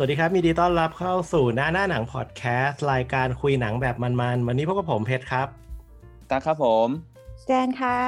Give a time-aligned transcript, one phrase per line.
[0.00, 5.48] สวัสดีครับมีดีต้อนรับเข้าสู่หน้าหน้าหนังพอดแคสต์รายการคุยหนังแบบมันๆ วันนี้พบกับผมเพชรครับ
[6.30, 6.88] ตาครับผม
[7.46, 8.00] แจนค่ะ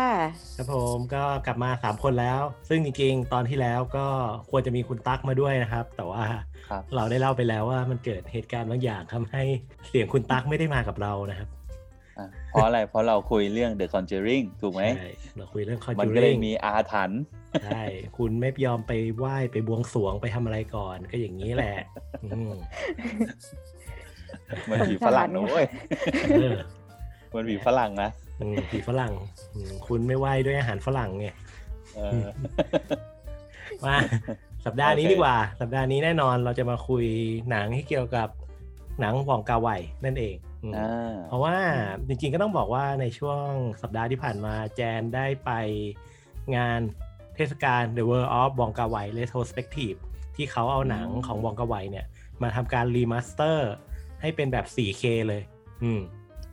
[0.57, 4.07] ครับผมก็กลับมา3คนแล้ว ซึ่งจริงๆ ตอนที่แล้วก็
[4.51, 6.23] ควรจะมีคุณตั๊กมาด้วยนะครับ แต่ว่า
[6.69, 9.43] ครับเราได้เล่าไปแล้วว่ามันเกิดเหตุการณ์บางอย่างทำให้
[9.89, 11.49] เสียงคุณตั๊กไม่ได้มากับเรานะครับ
[12.19, 17.21] อะเพราะอะไรเพราะเราคุยเรื่อง The Conjuring ถูกไหมใช่เราคุยเรื่องคอนมันจูก็เลริยงมีอาถรรพ์
[17.65, 17.83] ใช่
[18.17, 21.77] คุณไม่ยอมไปไหว้ไปบวงสรวงไปทำอะไรก่อนก็อย่างนี้แหละ
[22.25, 22.53] อืม
[24.71, 25.67] มันผีฝรั่งนะเว้ย
[26.41, 26.57] เออ
[27.35, 29.13] มันผีฝรั่งนะอืมผีฝรั่ง
[29.55, 31.27] อืมคุณไม่ไหว้ด้วยอาหารฝรั่งไง
[31.97, 32.27] เออ
[33.85, 33.97] มา
[34.67, 37.05] สัปดาห์นี้โอเคดีกว่า สัปดาห์นี้แน่นอนเราจะมาคุย
[37.51, 38.29] หนังที่เกี่ยวกับ
[39.01, 39.69] หนังวองกาไว
[40.05, 41.57] นั่นเองอืมอ่าเพราะว่า
[42.09, 43.47] จริงๆก็ต้องบอกว่าในช่วง
[43.83, 45.51] สัปดาห์ที่ผ่านมาแจนได้ไป
[46.57, 46.81] งาน
[47.35, 49.99] เทศกาล The World of หว่องกาไว Retrospective
[50.37, 52.07] ที่เขาเอาหนังของหว่องกาไวเนี่ย
[52.43, 53.71] มาทำการ remaster
[54.21, 55.43] ให้เป็นแบบ 4K เลย
[55.83, 56.01] อืม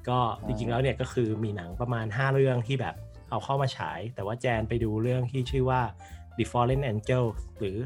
[0.09, 2.95] ก็จริงๆแล้วเนี่ยก็คือมีหนังประมาณ 5 เรื่องที่แบบ
[3.29, 5.81] เอาเข้ามาฉาย แต่ว่าแจนไปดูเรื่องที่ชื่อว่า
[6.37, 7.25] The Fallen Angel
[7.59, 7.77] หรือ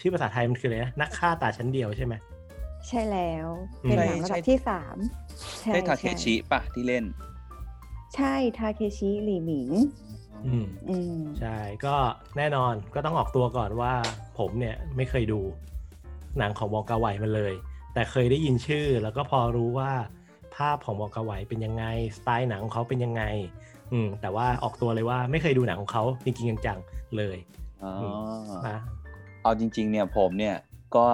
[0.00, 2.14] ชื่อภาษาไทยมันคืออะไรนะ นักฆ่าตาชั้นเดียวใช่ไหม
[2.88, 3.48] ใช่แล้ว
[3.84, 4.96] อืมเป็นหนังระดับที่สาม
[5.60, 7.04] ใช่ได้ทาเคใช่ชิป่ะที่เล่น
[8.14, 9.70] ใช่ทาเคชิหลีหมิง
[10.46, 11.96] อืมอืมใช่ก็
[12.36, 13.92] แน่นอนก็ต้องออกตัวก่อนว่า
[14.38, 15.40] ผมเนี่ยไม่เคยดู
[16.38, 17.54] หนังของวองกาไวมาเลย
[17.94, 19.92] แต่เคยได้ยินชื่อแล้วก็พอรู้ว่า
[20.56, 21.84] ภาพของวองกาไวเป็นยังไง
[22.16, 23.22] สไตล์หนังของเขาเป็นยังไง
[23.92, 27.36] อืม แต่ว่าออกตัวเลยว่าไม่เคยดูหนังของเขาจริงๆจังๆเลย
[27.82, 27.92] อ๋อ
[28.68, 28.78] นะ
[29.42, 30.56] เอาจริง ๆ เนี่ยผมเนี่ย
[30.96, 31.06] ก็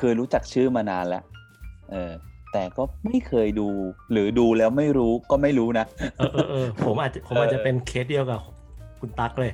[0.00, 1.22] คือรู้จักชื่อมานานแล้ว
[1.92, 2.12] เออ
[2.52, 3.68] แต่ก็ไม่เคยดู
[4.12, 5.86] หรือดูแล้วไม่รู้ก็ไม่รู้นะ
[6.18, 8.40] เออเออเออผมอาจจะผมอาจจะเป็นเคสเดียวกับ
[9.04, 9.52] คุณตั๊กเลย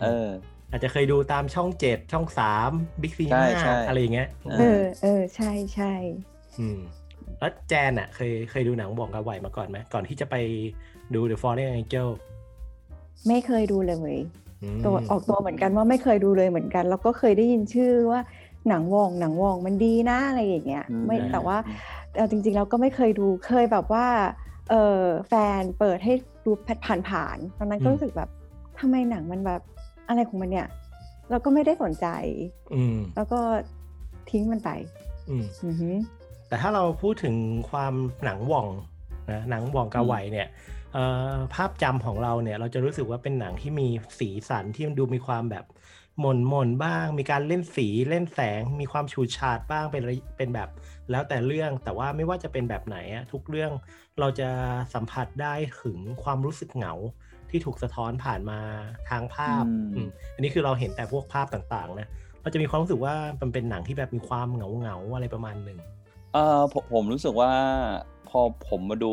[0.00, 0.28] เออ
[0.70, 2.70] อาจจะเคยดูตามช่องเจ็ดช่องสาม
[3.02, 5.92] บิ๊กซีใช่ห้าใช่อะไรอย่างเงี้ยเอเออเออใช่ใช่
[6.58, 6.78] อืม
[7.38, 10.36] แล้วแจนอะ เคยเคยดูหนังวองกาไวมาก่อนไหมก่อนที่จะไป
[11.14, 12.08] ดู The Fallen Angel
[13.28, 14.16] ไม่เคยดูเลย
[14.62, 18.20] อืมตัวออกตัวเหมือนกันว่าไม่เคยดูเลยเหมือนกัน แล้วก็เคยได้ยินชื่อว่า
[18.68, 21.56] หนังวองหนังวองมันดีนะอะไรอย่างเงี้ยอืมไม่แต่ว่า
[22.16, 24.06] เอาจริงๆเราก็ไม่เคยดูเคยแบบว่า
[24.70, 26.12] เออแฟนเปิดให้
[26.44, 26.50] ดู
[27.08, 28.30] ผ่านๆตอนนั้นก็รู้สึกแบบ
[28.80, 29.62] ทำไมหนังมันแบบ
[30.08, 30.66] อะไรของมันเนี่ย
[31.30, 32.06] เราก็ไม่ได้สนใจ
[32.74, 33.40] อืมแล้วก็
[34.30, 34.70] ทิ้งมันไป
[35.28, 35.94] อืมอือหือ
[36.48, 37.36] แต่ถ้าเราพูดถึง
[37.70, 37.94] ความ
[38.24, 38.66] หนังว่อง
[39.30, 40.48] นะหนังว่องกาไวเนี่ย
[40.92, 45.64] เอ่อภาพจำของเราเนี่ย เราจะรู้สึกว่าเป็นหนังที่มีสีสันที่มันดูมีความแบบ
[46.20, 50.68] หม่นหม่นๆบ้าง มีการเล่นสีเล่นแสง มีความฉูดฉาดบ้างเป็นระเป็นแบบ
[51.10, 53.72] แล้วแต่เรื่องแต่ว่าไม่ว่าจะเป็นแบบไหนอะทุกเรื่อง
[54.20, 54.48] เราจะ
[54.94, 56.94] สัมผัสได้ถึงความรู้สึกเหงา
[57.50, 58.58] ที่ถูกสะท้อนผ่านมา
[59.10, 62.08] ทางภาพอืมอืมอันนี้คือเราเห็นแต่พวกภาพต่างๆนะ
[62.42, 65.78] เราจะมีความรู้สึกว่ามันเป็นหนังที่แบบมีความเหงาเหงาๆอะไรประมาณหนึ่ง
[66.34, 67.52] เออผมผมรู้สึกว่า
[68.28, 69.12] พอผมมาดู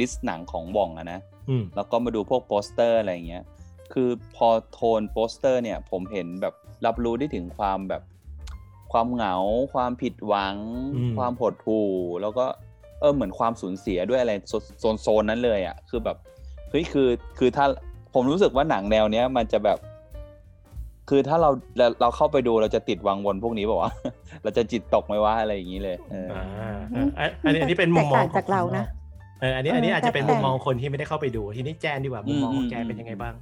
[0.00, 3.44] list หนังของหว่องอะนะอืมแล้วก็มาดูพวกโปสเตอร์อะไรอย่างเงี้ย
[3.92, 6.54] คือพอโทนโปสเตอร์เนี่ยผมเห็นแบบ
[6.86, 8.02] รับรู้ได้ถึงความแบบ
[8.92, 9.36] ความเหงา
[9.74, 10.56] ความผิดหวัง
[10.96, 11.90] อืมความหดหู่
[12.22, 12.46] แล้วก็
[13.00, 16.16] เออเหมือนความสูญเสียด้วยอะไรโซโซนโซนนั้นเลยอะ่ะคือแบบ
[16.70, 17.64] เฮ้ยคือคือถ้า
[18.14, 19.78] ผมรู้สึกว่าหนังแนวเนี้ย มันจะแบบ
[21.10, 24.12] คือถ้าเราเราเราเข้าไปดูเราจะติดวังวนพวกนี้บอกว่าวะ
[24.42, 28.84] เราจะจิตตกไหมว่าอะไรอย่างนี้เลยเอออ่าอะอันนี้อันนี้เป็นมุมมองแตกต่างจากเรานะ
[29.40, 33.34] เอออันนี้อันนี้เอออาจจะเป็นแต่มุมมองคนที่ไม่ได้เข้าไปดู ทีนี้แจนดีกว่ามุมมองของแจนอืมเป็นยังไงบ้าง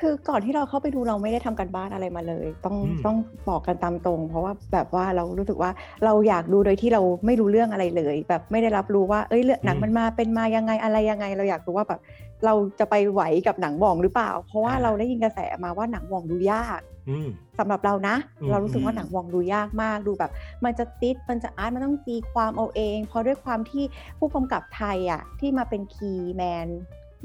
[0.00, 3.16] คือก่อนที่เราเข้าไปดูเราไม่ได้ทำกันบ้านอะไรมาเลย ต้องอืมต้อง
[3.48, 5.70] บอกกันตามตรง เพราะว่าแบบว่าเรารู้สึกว่า
[6.04, 12.00] เราอยากดูโดยที่เราไม่รู้เรื่องอะไรเลย แบบไม่ได้รับรู้ว่าเอ้ยเรื่องหนังมันมาเป็นมายังไงอะไรยังไง เราอยากรู้ว่าแบบ
[12.44, 16.80] เราจะไปไหวกับหนังหว่องหรือเปล่า เพราะว่าเราได้ยินกระแสมาว่าหนังหว่องดูยาก
[17.10, 17.28] อืม
[17.58, 20.30] สำหรับเรานะอืมเรารู้สึกว่าอืมหนังวองดูยากมากดูแบบ
[20.64, 23.84] มันจะติดมันจะอาร์ตมันต้องตีความเอาเอง เพราะด้วยความที่
[24.18, 26.68] ผู้กำกับไทยอะที่มาเป็นคีย์แมน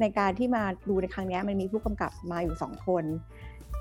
[0.01, 3.03] ในการที่มาดูในครั้งเนี้ยมันมีผู้กำกับมาอยู่สองคน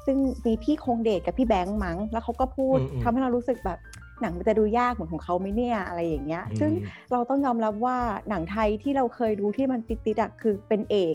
[0.07, 3.79] ซึ่งมีพี่คงเดชกับพี่แบงค์มั้ง แล้วเขาก็พูดอืมอืมทำให้เรารู้สึกแบบ
[4.21, 6.73] หนังมันจะดูยากเหมือนของเขาไหมเนี่ยอะไรอย่างเงี้ย ซึ่ง
[7.13, 7.97] เราต้องยอมรับว่า
[8.29, 11.15] หนังไทยที่เราเคยดูที่มันติดๆอะคือเป็นเอก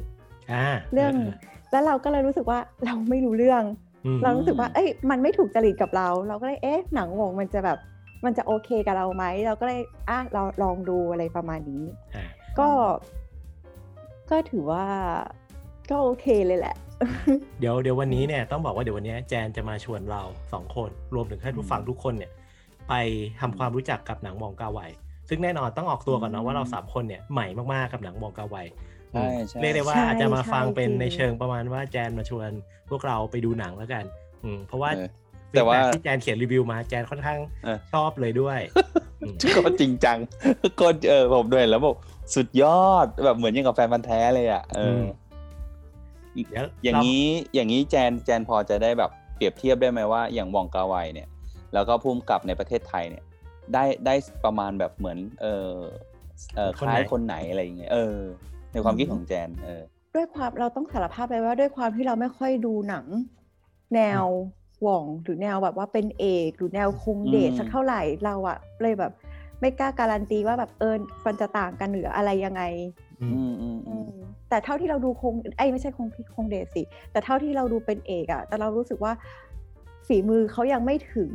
[0.51, 1.13] อ่าเรื่อง
[1.71, 3.63] แล้วเราก็เลยรู้สึกว่าเราไม่รู้เรื่อง
[4.05, 7.77] อืมเรารู้สึกว่า เอ้ยมันไม่ถูกจริตกับเรา เราก็เลยเอ๊ะหนังวงมันจะแบบ
[8.25, 11.83] มันจะโอเคกับเราไหมเราก็เลยอะเราลองดูอะไรประมาณนี้
[12.15, 12.25] อ่า
[12.59, 12.69] ก็
[14.29, 14.83] ก็ถือว่า
[15.89, 16.75] ก็โอเคเลยแหละ
[17.59, 20.21] เดี๋ยวเดี๋ยววันนี้เนี่ยต้องบอกว่าเดี๋ยววันนี้แจนจะมาชวนเรา
[20.53, 22.31] สองคนรวมถึงให้ผู้ฟังทุกคนเนี่ย
[22.89, 22.93] ไป
[23.39, 24.79] ทำความรู้จักกับหนังมองกาไว
[25.29, 28.57] ซึ่งแน่นอนต้องออกตัวก่อนนะว่าเราสามคนเนี่ยใหม่มากๆกับหนังมองกาไว
[29.13, 32.49] ใช่ใช่เรียกได้ว่าใช่อาจจะมาฟังใช่เป็นจริงในเชิงประมาณว่าแจนมาชวน
[32.89, 34.03] พวกเราไปดูหนังแล้วกัน
[34.43, 35.09] อืมเพราะว่าเออ
[35.51, 38.59] แต่ว่าที่แจนเขียนรีวิวมาแจนค่อนข้างเออชอบเลยด้วย
[39.25, 40.17] อืมก็จริงจัง
[40.79, 41.95] ก็เออผมด้วยแล้วบอก
[42.35, 45.01] สุดยอดแบบเหมือนยังกับแฟนพันธ์แท้เลยอะเออ
[46.35, 47.23] อเดี๋ยวอย่างนี้นี้
[47.53, 51.27] อย่างนี้แจนแจนพอจะได้แบบเปรียบเทียบได้ไหมว่าอย่างวองกาไวเนี่ย
[51.73, 53.23] แล้วก็พุ่มกับในประเทศไทยเนี่ย
[53.73, 54.15] ได้ได้
[54.45, 55.73] ประมาณแบบเหมือน เออ
[56.55, 58.17] เออคล้ายคนไหนอะไรอย่างเงี้ยเออ
[58.71, 59.81] ในความคิดของแจน เออ
[60.15, 63.05] ด้วยความเราต้องสารภาพเลยว่าด้วยความที่เราไม่ค่อยดูหนัง
[63.95, 64.23] แนว
[64.81, 69.11] หว่องหรือแนวแบบว่าเป็นเอกหรือแนวคงเดชอืมสักเท่าไหร่เราอะเลยแบบ
[69.61, 70.95] ไม่กล้าการันตีว่าแบบเออ
[71.25, 72.61] มันจะต่างกันหรืออะไรยังไง
[73.21, 79.13] อืมอืมอืมอือืมมแต่เท่าที่เราดูคงไอ้ยไม่ใช่คงคงเดชสิแต่เท่าที่เราดูเป็นเอกอะแต่เรารู้สึกว่า
[80.07, 81.31] ฝีมือเขายังไม่ถึง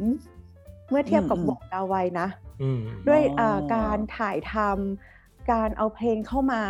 [0.90, 2.28] เมื่อเทียบกับอืมวงดาวไวนะ
[2.62, 6.62] อืมด้วยอ๋อเอ่อการถ่ายทำการเอาเพลงเข้ามา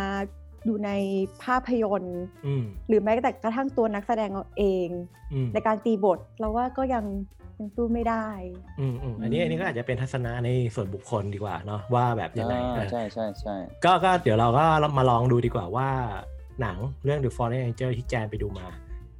[0.65, 0.91] อยู่ใน
[1.43, 4.29] ภาพยนตร์อืมหรือแม้แต่กระทั่งตัวนักแสดง
[4.59, 4.89] เอง
[5.33, 7.05] อืมในการตีบทเราว่าก็ยัง
[7.59, 8.27] ยังสู้ไม่ได้
[8.79, 13.55] อืมอืมอันนี้อันนี้ก็อาจจะเป็นทัศนะในส่วนบุคคลดีกว่าเนาะว่าแบบยังไงอ่าเออใช่ใช่ใช่
[13.85, 14.65] ก็ก็เดี๋ยวเราก็
[14.97, 15.89] มาลองดูดีกว่าว่า
[16.61, 18.65] หนังเรื่อง The Fallen Angel ที่แจนไปดูมา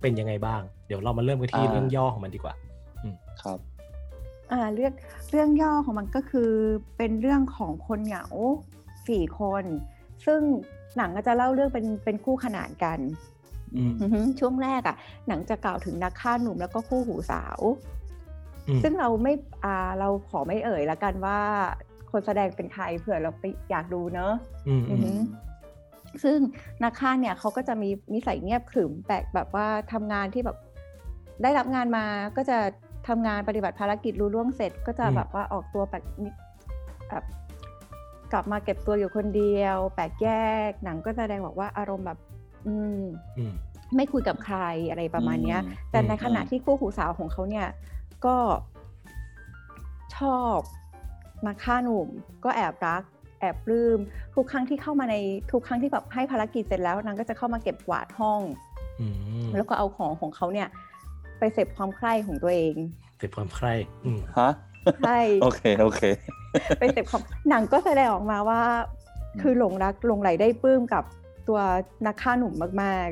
[0.02, 2.54] เป็นยังไงบ้าง เดี๋ยวเรามาเริ่มกันที่เรื่องย่อของมันดีกว่า
[3.42, 3.60] ครับ
[4.52, 4.94] อ่าเรื่อง
[5.32, 6.52] เรื่องย่อของมันก็คือ
[6.98, 8.26] เป็นเรื่องของคนเหงา
[9.08, 9.64] สี่คน
[10.26, 10.42] ซึ่ง
[10.98, 13.00] หนังก็จะเล่าเรื่องเป็นเป็นคู่ขนานกัน
[13.76, 14.96] อืมอือฮึช่วงแรกอะ
[15.28, 17.95] หนังจะกล่าวถึงนักฆ่าหนุ่มแล้วก็คู่หูสาวอืม
[18.84, 19.34] ซึ่งเราไม่
[19.66, 21.40] อ่าเราขอไม่เอ่ยละกันว่า
[22.12, 24.34] คนแสดงเป็นใครเผื่อเราไปอยากดูเนอะ
[24.68, 25.12] อืมอือือมฮึ
[26.24, 26.38] ซึ่ง
[26.84, 30.58] นักฆ่าเนี่ยเขาก็จะมีนิสัยเงียบขรึมแปลกแบบว่าทำงานที่แบบ
[31.44, 32.06] ได้รับงานมา
[32.38, 32.58] ก็จะ
[33.08, 36.30] ทำงานปฏิบัติภารกิจรู้ล่วงเสร็จ ก็จะแบบว่าออกตัวแปลกนิ
[37.10, 37.24] แบบ
[38.34, 40.30] กลับมาเก็บตัวอยู่คนเดียว แปลกแย
[40.70, 42.20] กหนังก็แสดงบอกว่าอารมณ์แบบ
[42.68, 43.04] อืม
[43.38, 43.54] อืม
[43.96, 44.58] ไม่คุยกับใคร
[44.90, 47.68] อะไรประมาณเนี้ยอืมแต่ในอืมขณะที่คู่หูสาวของเขาเนี่ย
[48.27, 48.38] ก็
[50.18, 50.57] ชอบ
[51.48, 52.07] นักฆ่าหนุ่ม
[52.44, 53.04] ก็แอบรัก
[53.39, 54.00] แอบปลื้ม
[54.36, 55.16] ทุกครั้งที่เข้ามาใน
[55.51, 58.42] ทุกครั้งที่แบบให้ภารกิจเสร็จแล้วนางก็จะเข้ามาเก็บกวาดห้อง
[59.01, 59.07] อื
[59.45, 60.68] มแล้วก็เอาของของเขาเนี่ย
[61.39, 62.75] ไปเสพความใคร่ของตัวเอง
[63.18, 63.74] เจ็บความใคร่
[64.06, 64.51] อืมฮะ
[65.06, 66.01] ใช่โอเคโอเค
[66.80, 68.62] ไปเสพความหนังก็แสดงออกมาว่า
[69.42, 71.04] คือหลงรักหลงไหลได้ปลื้มกับ
[71.48, 71.60] ตัว
[72.06, 73.10] นักฆ่าหนุ่มมาก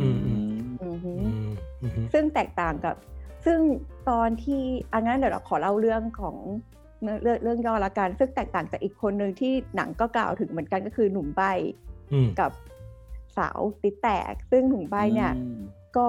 [0.00, 1.52] อืมๆอือหืออืม
[1.82, 2.96] อืมซึ่งแตกต่างกับ
[3.46, 3.60] ซึ่ง
[4.10, 4.62] ตอนที่
[4.94, 6.36] อันนั้นเดี๋ยวเราขอเล่าเรื่องของ
[7.02, 11.42] เนื้อเรื่องเรื่องย่อละกันซึ่งแตกต่างจากอีกคนหนึ่งที่หนังก็กล่าวถึงเหมือนกันก็คือหนุ่มใบ
[12.12, 12.50] อืมกับ
[13.36, 15.60] สาวติดแตก ซึ่งหนุ่มใบเนี่ยอืม
[15.96, 16.08] ก็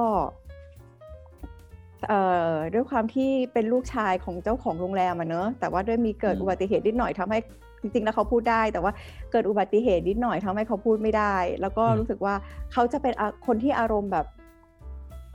[2.07, 7.39] เอ่อด้วยความที่เป็นลูกชายของเจ้าของโรงแรมอะเนอะแต่ว่าด้วยมีเกิดอืมอุบัติเหตุนิดหน่อยทำให้
[7.81, 8.91] จริงๆแล้วเขาพูดได้ แต่ว่า
[9.31, 12.35] เกิดอุบัติเหตุนิดหน่อยทำให้เขาพูดไม่ได้ แล้วก็รู้สึกว่า
[12.73, 14.25] เขาจะเป็นอะคนที่อารมณ์แบบ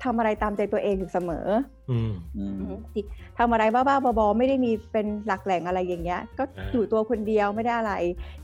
[0.05, 1.47] ทำอะไรตามใจตัวเองอยู่เสมอ
[1.91, 2.55] อืมอืม
[2.93, 3.05] ที่
[3.39, 7.95] ทำอะไรบ้าๆบอๆไม่ได้มีเป็นหลักแหล่งอะไรอย่างเงี้ย ก็อ่าอยู่ตัวคนเดียวไม่ได้อะไร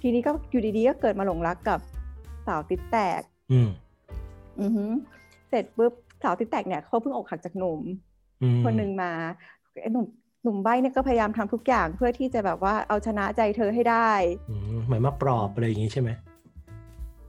[0.02, 1.80] ทีนี้ก็อยู่ดีๆก็เกิดมาหลงรักกับ
[2.46, 3.20] สาวติดแตก
[3.52, 3.68] อืม
[4.60, 4.90] อือหือ
[5.48, 7.80] เสร็จปุ๊บสาวติดแตกเนี่ยเขาเพิ่งอกหักจากหนุ่ม
[8.42, 9.10] อืมคนหนึ่งมา
[9.82, 10.06] ไอ้หนุ่ม
[10.42, 14.10] หนุ่มใบ้เนี่ยก็พยายามทำทุกอย่างเพื่อที่จะแบบว่าเอาชนะใจเธอให้ได้
[14.50, 16.10] อืมเหมือนมาปลอบอะไรอย่างงี้ใช่ไหม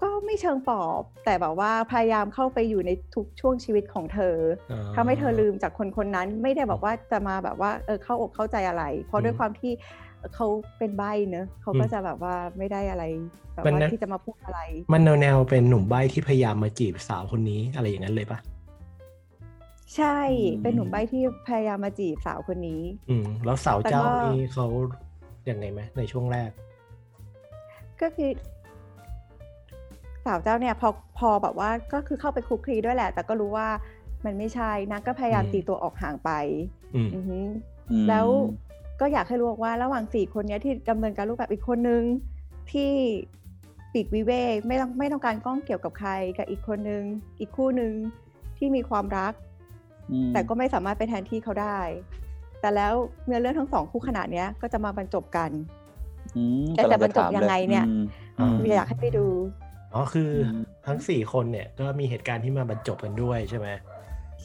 [0.01, 4.35] ก็ไม่เชิงปลอบ แต่แบบว่าพยายามเข้าไปอยู่ในทุกช่วงชีวิตของเธอ
[4.71, 9.71] อ๋อทำให้เธอลืมจากคนคนนั้นไม่ได้แบบว่าจะมาแบบว่าเออเข้าอกเข้าใจอะไร เพราะด้วยความที่
[10.35, 13.03] เขาเป็นใบ้เนอะเขาก็จะแบบว่าไม่ได้อะไร
[13.53, 14.59] แบบว่าที่จะมาพูดอะไร
[14.93, 18.39] มันแนวแนวๆเป็นหนุ่มใบ้ที่พยายามมาจีบสาวคนนี้อะไรอย่างนั้นเลยปะ
[19.95, 20.17] ใช่
[20.53, 24.67] อืมเป็นหนุ่มใบ้ที่พยายามมาจีบสาวคนนี้ อืมแล้วสาวเจ้าแต่ก็นี่เขา
[25.45, 26.51] อย่างไงไหมในช่วงแรก
[28.01, 33.67] ก็คือสาวเจ้าเนี่ยพอพอแบบว่าก็คือเข้าไปคลุกคลีด้วยแหละ แต่ก็รู้ว่า
[34.25, 36.31] มันไม่ใช่นางก็พยายามอืมตีตัวออกห่างไป
[36.95, 37.45] อืมอือหือ
[37.91, 38.27] อืมแล้ว
[38.99, 42.03] ก็อยากให้รู้ว่าระหว่างสี่คนเนี้ยที่ดำเนินการรูปแบบอีกคนนึง
[42.71, 42.91] ที่
[43.93, 47.03] ปีกวิเวกไม่ต้องไม่ต้องการก้องเกี่ยวกับใครกับอีกคนนึง
[47.39, 47.93] อีกคู่หนึ่ง
[48.57, 49.33] ที่มีความรัก
[50.11, 51.79] อืมแต่ก็ไม่สามารถไปแทนที่เขาได้
[52.61, 52.93] แต่แล้ว
[53.25, 55.51] เนื้อเรื่องทั้งสองคู่ขนาดเนี้ยก็จะมาบรรจบกัน
[56.37, 58.03] อืมแต่กำลัจะบรรจบถามลยังไงเนี่ยอืม
[58.39, 59.25] อืมอยากให้ไปดู
[59.93, 63.67] อ๋อคืออมทั้งสี่คนเนี่ยก็มีเหตุการณ์ที่มาบรรจบกันด้วยใช่ไหม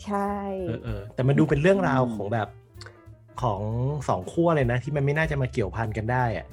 [0.04, 0.32] ใช่
[0.66, 2.48] เออเออแต่มันดูเป็นเรื่องราวของแบบ
[3.42, 3.60] ของ
[4.08, 6.46] สองขั้วเลยนะ ที่มันไม่น่าจะมาเกี่ยวพันกันได้อะ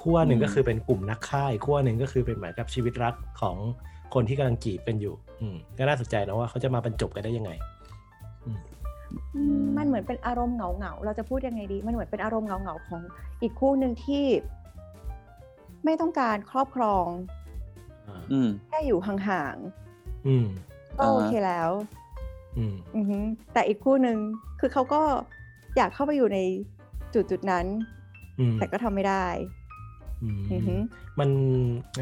[0.00, 3.56] ขั้วหนึ่งอืมก็คือเป็นกลุ่มนักฆ่าอีกขั้วหนึ่งก็คือเป็นเหมือนกับชีวิตรักของ
[4.14, 7.50] คนที่กำลังจีบกันอยู่ อืมก็น่าสนใจนะว่าเขาจะมาบรรจบกันได้ยังไง
[9.36, 13.00] อืมมันเหมือนเป็นอารมณ์เหงาเหงาๆเราจะพูดยังไงดี มันเหมือนเป็นอารมณ์เหงาเหงาๆของ
[13.42, 14.24] อีกคู่หนึ่งที่
[15.84, 17.37] ไม่ต้องการครอบครองอ่าอืม
[18.68, 19.56] แค่อยู่ห่าง
[20.26, 21.70] อืมๆก็โอเคแล้ว
[22.58, 23.18] อืมอือฮึ
[23.52, 24.18] แต่อีกคู่หนึ่ง
[24.60, 25.02] คือเขาก็
[25.76, 26.38] อยากเข้าไปอยู่ใน
[27.14, 27.66] จุดจุดๆนั้น
[28.38, 29.26] อืมแต่ก็ทำไม่ได้
[30.22, 30.74] อืมอือฮึ
[31.18, 31.30] มัน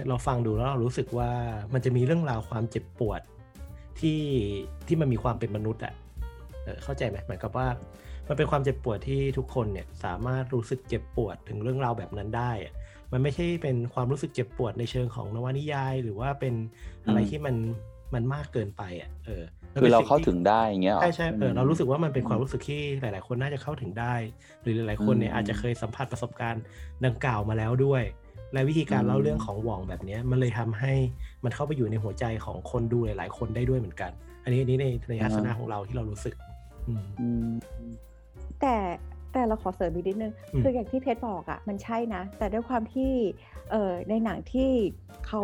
[0.08, 1.30] เราฟังดูแล้วเรารู้สึกว่า
[1.72, 3.20] มันจะมีเรื่องราวความเจ็บปวด
[4.00, 4.20] ที่
[4.86, 5.94] ที่มันมีความเป็นมนุษย์อะ
[6.64, 7.68] เออเข้าใจไหมหมายกับว่า
[8.28, 12.74] มันเป็นความเจ็บปวดที่ทุกคนเนี่ยสามารถรู้สึกเจ็บปวดถึงเรื่องราวแบบนั้นได้อะ
[13.12, 16.54] มันไม่ใช่เป็นความรู้สึกเจ็บปวดในเชิงของนวนิยาย หรือว่าเป็น
[17.06, 17.56] อะไรอืมที่มัน
[18.14, 19.42] มันมากเกินไปอะเออ
[19.74, 24.14] มันคืป็อนเราสิ่เข้าที่ถึงได้อย่างเงี้ยหรอใช่ใช่เออเรารู้สึกว่ามันเป็นความอืมรู้สึกที่หลาย ๆ คนน่าจะเข้าถึงได้
[24.62, 26.62] หรือหลาย ๆ คนเนี่ยอืมอาจจะเคยสัมผัสประสบการณ์
[27.04, 28.02] ดังกล่าวมาแล้วด้วย
[28.52, 30.94] และวิธีการเล่าอืมเรื่องของหว่องแบบเนี้ยมันเลยทำให้
[31.44, 34.10] มันเข้าไปอยู่ในหัวใจของคนดูหลาย ๆ คนได้ด้วยเหมือนกัน
[34.44, 36.34] อันนี้อันนี้ในในทัศนะของเราที่เรารู้สึก
[36.86, 37.48] อืมอืม
[38.60, 38.76] แต่
[39.36, 43.12] แต่เราขอเสริมอีกนิดนึงอืมคืออย่างที่เพชรบอกอะ่ะมันใช่นะ แต่ด้วยความที่
[43.70, 44.70] เออในหนังที่
[45.26, 45.42] เขา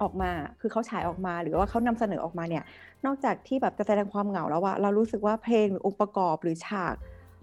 [0.00, 2.64] ออกมาคือเขาฉายออกมาหรือว่าเขานำเสนอออกมาเนี่ย
[3.06, 6.94] นอกจากที่แบบจะแสดงความเหงาแล้วอะเรารู้สึกว่าเพลงหรือองค์ประกอบหรือฉาก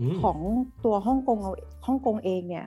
[0.01, 0.37] อืมของ
[0.85, 1.51] ตัวฮ่องกงเอา
[1.87, 2.65] ฮ่องกงเองเนี่ย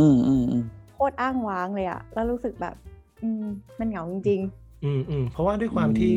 [0.00, 2.74] อืมอืมอืมโคตรอ้างว้างเลยอะแล้วรู้สึกแบบ
[3.22, 3.44] อืม
[3.78, 4.42] มันเหงาจริง
[4.84, 6.16] อืมอืมเพราะว่าด้วยความที่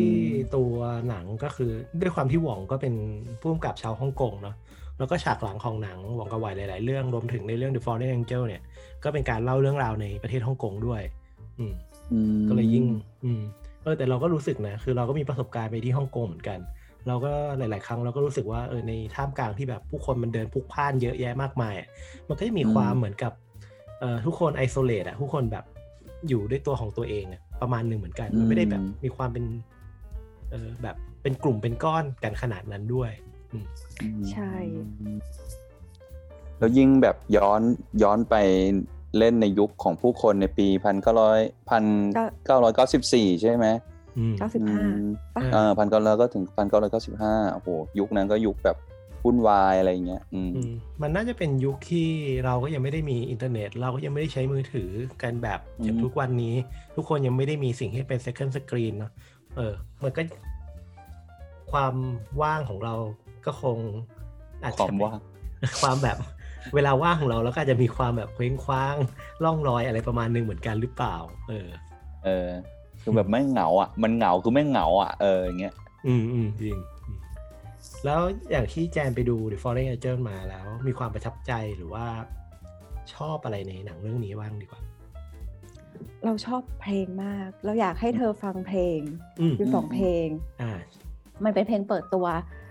[0.56, 0.74] ตัว
[1.08, 2.94] หนังก็คือ ด้วยความที่หว่องก็เป็น
[3.40, 4.56] ผู้กำกับชาวฮ่องกงเนาะ
[4.98, 8.62] แล้วก็ฉากหลังของหนังหว่องกระไหวหลาย ๆ เรื่องรวมถึงในเรื่อง The Fallen Angel เนี่ย
[9.04, 11.02] ก็เป็นการเล่าเรื่องราวในประเทศฮ่องกงด้วย
[11.60, 11.74] อืม
[12.12, 12.86] อืมก็เลยยิ่ง
[13.24, 13.42] อืม
[13.84, 16.60] เออแต่เราก็รู้สึกนะคือเราก็มีประสบการณ์ไปที่ฮ่องกงเหมือนกัน
[17.08, 21.88] เราก็หลาย ๆ ครั้งเราก็รู้สึกว่าเออในท่ามกลางที่แบบผู้คนมันเดินพลุกพล่านเยอะแยะมากมายอะ
[22.28, 23.32] มันก็จะมีความเหมือนกับ
[24.00, 25.66] เอ่อทุกคนไอโซเลตอะทุกคนแบบ
[26.28, 29.46] อยู่ด้วยตัวของตัวเองอะประมาณหนึ่งเหมือนกัน มันไม่ได้แบบมีความเป็น
[30.52, 33.33] เออแบบเป็นกลุ่มเป็นก้อนกันขนาดนั้นด้วยอืมอืม
[34.32, 34.52] ใช่
[36.60, 37.62] แล้วยิ่งแบบย้อน
[38.04, 38.36] ย้อนไป
[39.18, 41.84] เล่นในยุคของผู้คนในปีพันเก้าร้อยพัน
[42.46, 43.66] เก้าร้อยเก้าสิบสี่ใช่ไหม
[44.18, 47.68] อืมๆ95ปะเอเออพันเก้าร้อยก็ถึงพันเก้าร้อยเก้าสิบห้าโอ้โห
[48.00, 48.78] ยุคนั้นก็ยุคแบบ
[49.26, 52.08] วุ่นวายอะไรเงี้ยอืมอืม มันน่าจะเป็นยุคที่
[52.46, 54.90] เราก็ยังไม่ได้มีอินเทอร์เน็ต เราก็ยังไม่ได้ใช้มือถือ
[55.24, 56.56] กันแบบอืมอย่างทุกวันนี้
[56.96, 59.12] ทุกคนยังไม่ได้มีสิ่งที่เป็น second screen เนอะ
[59.56, 60.22] เออ มันก็
[61.72, 61.94] ความ
[62.42, 62.96] ว่างของเรา
[63.46, 63.78] ก็คง
[64.64, 65.20] อาจควาจะมเป็นว่าง
[65.82, 66.18] ความแบบ
[66.74, 68.96] เวลาว่างของเราแล้วก็อาจจะมีความแบบเคว้งคว้าง
[69.44, 71.16] ล่องรอยอะไรประมาณหนึงเหมือนกันหรือเปล่า
[71.50, 71.68] เออ
[72.26, 72.48] เออ
[73.02, 75.74] คือแบบไม่งเหงาอะ มันเหงาคือไม่งเหงาอะเอออย่างเงี้ย
[76.08, 77.20] อืมอืมจริงอืม
[78.06, 78.22] แล้ว
[78.52, 82.06] อย่างที่แจนไปดู The Fallen Angel มาแล้ว มีความประทับใจหรือว่า
[83.16, 84.82] ชอบอะไรในหนังเรื่องนี้บ้างดีกว่า
[86.26, 89.00] เราชอบเพลงมาก เราอยากให้เธอฟังเพลง
[89.42, 90.28] อืมอยู่สองเพลง
[90.62, 90.72] อ่า
[91.44, 92.26] มันเป็นเพลงเปิดตัว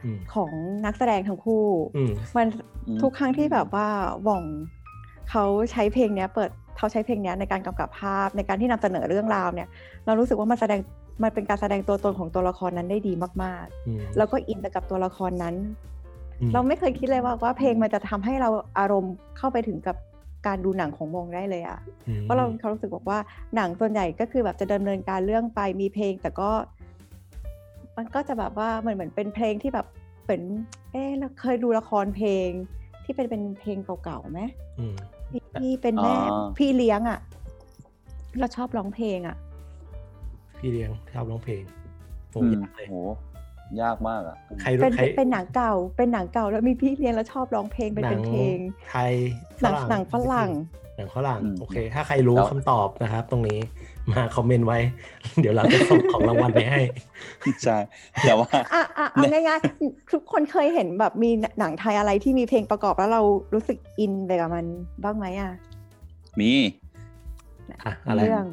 [0.04, 0.50] อืมของ
[0.84, 1.66] นักแสดงทั้งคู่
[1.96, 2.46] อืมมัน
[2.88, 3.86] อืมทุกครั้งที่แบบว่า
[4.24, 4.44] หว่อง
[5.30, 9.68] เขาใช้เพลงเนี้ยเปิดเขาใช้เพลงเนี้ยในการกำกับภาพในการที่นำเสนอเรื่องราวเนี่ย
[10.06, 10.80] เรารู้สึกว่ามันแสดง
[11.22, 15.54] มันเป็นการแสดงตัวตนของตัวละครนั้นได้ดีมากอืมๆแล้วก็อินไปกับตัวละครนั้น
[16.40, 19.96] อืมเราไม่เคยคิดเลยว่าว่าเพลงมันจะทำให้เราอารมณ์เข้าไปถึงกับ
[20.46, 21.78] การดูหนังของวงได้เลยอะ
[22.08, 23.18] อืมเพราะเราเขารู้สึกบอกว่า
[23.56, 26.50] หนังส่วนใหญ่ก็คือแบบจะดำเนินการเรื่องไปมีเพลง แต่ก็
[27.96, 29.86] มันก็จะแบบว่าเหมือนเหมือนเป็นเพลงที่แบบ
[30.26, 30.40] เป็น
[30.92, 32.48] เออเราเคยดูละครเพลง
[33.04, 34.40] ที่เป็นเป็นเพลงเก่าๆไหม
[34.78, 34.94] อืม
[35.30, 37.18] ที่ที่เป็นแม่อ๋อพี่เลี้ยงอะ
[38.38, 39.36] เราชอบร้องเพลงอะ
[40.58, 41.62] พี่เลี้ยงชอบร้องเพลง
[42.30, 42.96] โหอืมยากเลยโห
[43.82, 48.56] ยากมากอะใครรู้เป็นใครเป็นหนังเก่า เป็นหนังเก่าแล้วมีพี่เลี้ยงแล้วชอบร้องเพลงเป็นหนัเป็นเพลง
[48.90, 49.12] ไทย
[49.62, 50.50] หนังหนังฝรั่ง
[50.96, 53.58] หนังฝรั่งอืมโอเค ถ้าใครรู้แล้วคำตอบนะครับ ตรงนี้
[54.10, 54.78] มาคอมเมนต์ไว้
[55.40, 56.80] เดี๋ยวเราจะส่งของรางวัลไปให้
[57.64, 57.76] ใช่
[58.22, 63.22] แต่ว่าอะอะเอาง่ายๆทุกคนเคยเห็นแบบมีหนังไทยอะไรที่มีเพลงประกอบแล้วเรา
[63.54, 64.66] รู้สึกอินไปกับมัน
[65.02, 65.50] บ้างไหมอะ
[66.40, 66.52] มี
[67.84, 68.46] อะอะไรเรื่อง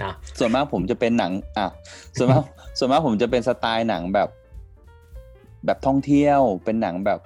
[0.00, 1.66] อะส่วนมากผมจะเป็นหนังอะ
[2.16, 2.42] ส่วนมาก
[2.78, 4.28] ส่วนมากผมจะเป็นสไตล์หนังแบบ
[5.66, 7.20] แบบท่องเที่ยวเป็นหนังแบบ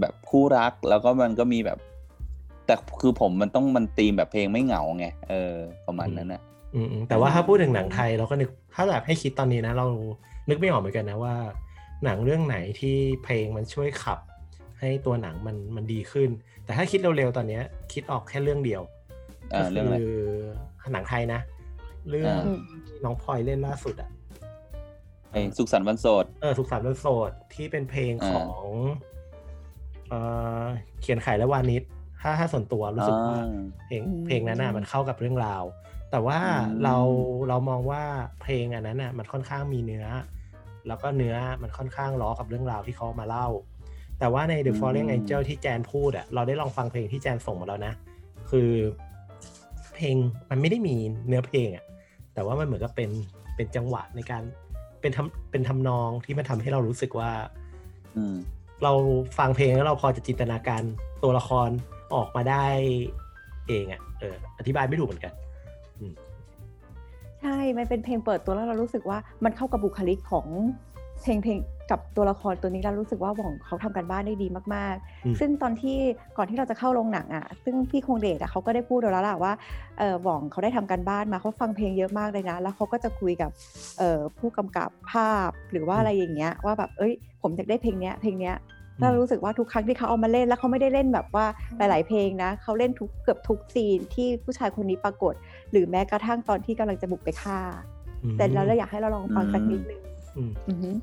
[0.00, 1.78] แบบคู่รักแล้วก็มันก็มีแบบ
[2.66, 5.54] แต่คือผมมันต้องมันตีมแบบเพลงไม่เหงาไงเออ
[5.86, 6.42] ประมาณนั้นนะ
[6.74, 9.86] อืมอืมแต่ว่าถ้าพูดถึงหนังไทยเราก็นึกถ้าแบบให้คิดตอนนี้นะ เรา
[10.48, 11.34] นึกไม่ออกเหมือนกันนะว่า
[12.04, 14.18] หนังเรื่องไหนที่เพลงมันช่วยขับ
[14.78, 16.30] ให้ตัวหนังมันมันดีขึ้น
[16.64, 18.82] แต่ถ้าคิดเร็วๆตอนเนี้ย คิดออกแค่เรื่องเดียว
[19.54, 20.06] อ่าก็เรื่องอะไรคื
[20.88, 21.40] อหนังไทยนะ
[22.10, 22.42] เรื่องอ่า
[22.86, 24.10] ที่น้องพลอยเล่นล่าสุดอะ
[25.30, 28.66] ไอ้สุขสันต์วันโสดเออสุขสันต์วันโสดที่เป็นเพลงอ่าของ
[30.08, 30.14] เอ
[30.62, 30.64] อ
[31.00, 31.82] เขียนไขและวานิช
[32.26, 35.64] ถ้าถ้าส่วนตัวรู้สึกว่าอ่าเพลงอืมเพลงนั้นน่ะมันเข้ากับเรื่องราว
[36.10, 36.96] แต่ว่าอืมเรา
[37.48, 38.02] เรามองว่า
[38.42, 40.06] เพลงอันนั้นน่ะมันค่อนข้างมีเนื้อ
[40.88, 43.48] แล้วก็เนื้อมันค่อนข้างล้อกับเรื่องราวที่เขามาเล่า
[44.18, 47.92] แต่ว่าใน The Fallen Angel ที่แจนพูดอะเราได้ลองฟังเพลงที่แจนส่งมาแล้วนะ
[48.50, 48.70] คือ
[49.94, 50.16] เพลง
[50.50, 50.96] มันไม่ได้มี
[51.28, 51.84] เนื้อเพลงอะ
[52.34, 53.10] แต่ว่ามันเหมือนกับเป็น
[53.56, 54.42] เป็นจังหวะในการ
[55.00, 57.30] เป็นทำเป็นทำนองที่มันทำให้เรารู้สึกว่า
[58.16, 58.36] อืม
[58.82, 58.92] เรา
[59.38, 60.82] ฟังเพลงแล้วเราพอจะจินตนาการ
[61.22, 61.70] ตัวละคร
[62.14, 62.64] ออกมาได้
[63.68, 65.32] เองอะ่ะเอออธิบายไม่ถูกเหมือนกัน
[67.40, 70.46] ใช่ มันเป็นเพลงเปิดตัวแล้วเรารู้สึกว่ามันเข้ากับบุคลิกของ
[71.22, 71.58] เพลงเพลง
[71.90, 75.96] กับตัวละครตัวนี้เรารู้สึกว่าหว่องเขาทำกันบ้านได้ดีมากอืมๆซึ่งตอนที่
[76.36, 79.52] ก่อนที่เราจะเข้าโรงหนังอะ ซึ่งพี่คงเดชอะเขาก็ได้พูดแล้วล่ะว่า
[79.98, 83.50] เออหว่องเขาได้ทำกันบ้านมาเขาฟังเพลงเยอะมากเลยนะ แล้วเขาก็จะคุยกับ
[83.98, 88.54] เอ่อผู้กำกับภาพหรือว่าอะไรอย่างเงี้ยว่าแบบเอ้ยผมอยากได้เพลงเนี้ยเพลงเนี้ย
[89.00, 91.46] เรารู้สึกว่าทุกครั้งที่เขาเอามาเล่นแล้วเขาไม่ได้เล่นแบบว่า
[91.78, 95.34] หลาย ๆ เพลงนะเขาเล่นทุกเกือบทุกซีนที่ผู้ชายคนนี้ปรากฏ
[95.70, 97.58] หรือแม้กระทั่งตอนที่กำลังจะบุกไปฆ่า
[98.24, 100.00] อืมแต่เราเลยอยากให้เราลองฟังสักนิดนึง
[100.36, 100.94] อืมอือหือ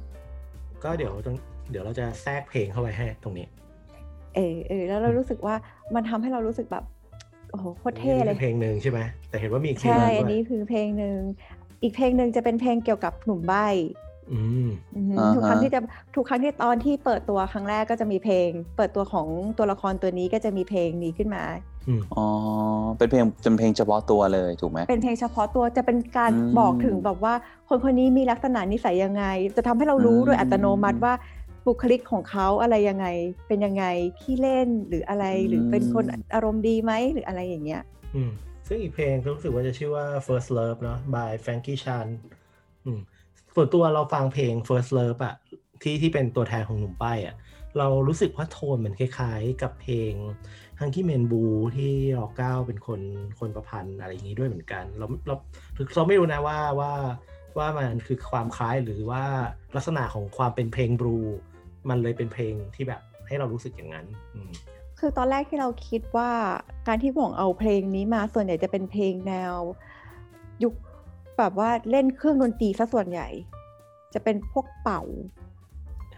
[0.84, 1.36] ก็เดี๋ยวต้อง
[1.72, 3.48] เดี๋ยวเราจะแทรกเพลงเข้าไปให้ตรงนี้
[4.36, 5.56] เออเออแล้วเรารู้สึกว่า
[5.96, 6.84] มันทำให้เรารู้สึกแบบ
[7.52, 11.20] โอ้โหโคตรเท่เลยนี่คือเพลงหนึ่งใช่ไหมแต่เห็นว่ามีอีกเพลงใช่หนึ่งอันด้วนี้ยคือเพลงหนึ่ง
[11.82, 13.68] อีกเพลงหนึ่งจะเป็นเพลงเกี่ยวกับหนุ่มใบ้
[14.34, 15.80] อืมอือหืออ่าฮะทุกครั้งที่จะ
[16.16, 21.44] ทุกครั้งที่ตอนที่เปิดตัวครั้งแรกก็จะมีเพลง เปิดตัวของตัวละครตัวนี้ก็จะมีเพลงนี้ขึ้นมา
[21.88, 22.26] อืมอ๋อ
[22.98, 27.34] เป็นเพลงเป็นเพลงเฉพาะตัวเลยถูกไหมเป็นเพลงเฉพาะตัวจะเป็นการอืมบอกถึงแบบว่า
[27.70, 29.24] คนคนนี้มีลักษณะนิสัยยังไง
[29.58, 31.14] จะทำให้เรารู้อืมโดยอัตโนมัติว่า
[31.68, 33.08] บุคลิกของเขาอะไรยังไง
[33.48, 33.86] เป็นยังไง
[34.22, 37.82] ขี้เล่นหรืออะไรหรือเป็นคนอารมณ์ดีไหมหรืออะไรอย่างเงี้ย
[38.16, 38.32] อืม
[38.68, 42.08] ซึ่งอีกเพลงก็รู้สึกว่าจะชื่อว่า First Love เนาะ by Frankie Chan
[42.86, 43.00] อืม
[43.56, 45.36] ส่วนตัวเราฟังเพลง First Love อะ
[45.82, 47.36] ที่ที่เป็นตัวแทนของหนุ่มป้ายอะ
[47.78, 50.14] เรารู้สึกว่าโทนมันคล้ายๆ กับเพลง
[50.80, 53.02] Hunky Man Blue ที่รอเก้าเป็นคน
[53.40, 55.36] คนประพันธ์อะไรอย่างนี้ด้วยเหมือนกัน เราเรา
[55.96, 56.92] เราไม่รู้นะว่าว่า
[57.58, 59.24] ว่ามันคือความคล้ายหรือว่า
[59.76, 61.18] ลักษณะของความเป็นเพลงบลู
[61.90, 64.06] มันเลยเป็นเพลงที่แบบให้เรารู้สึกอย่างนั้น
[65.00, 66.32] คือตอนแรกที่เราคิดว่า
[66.88, 69.56] การที่หว่งเอาเพลงนี้มาส่วนใหญ่จะเป็นเพลงแนว
[70.64, 70.74] ยุค
[71.42, 73.28] แบบว่าเล่นเครื่องดนตรีซะส่วนใหญ่
[74.14, 75.02] จะเป็นพวกเป่า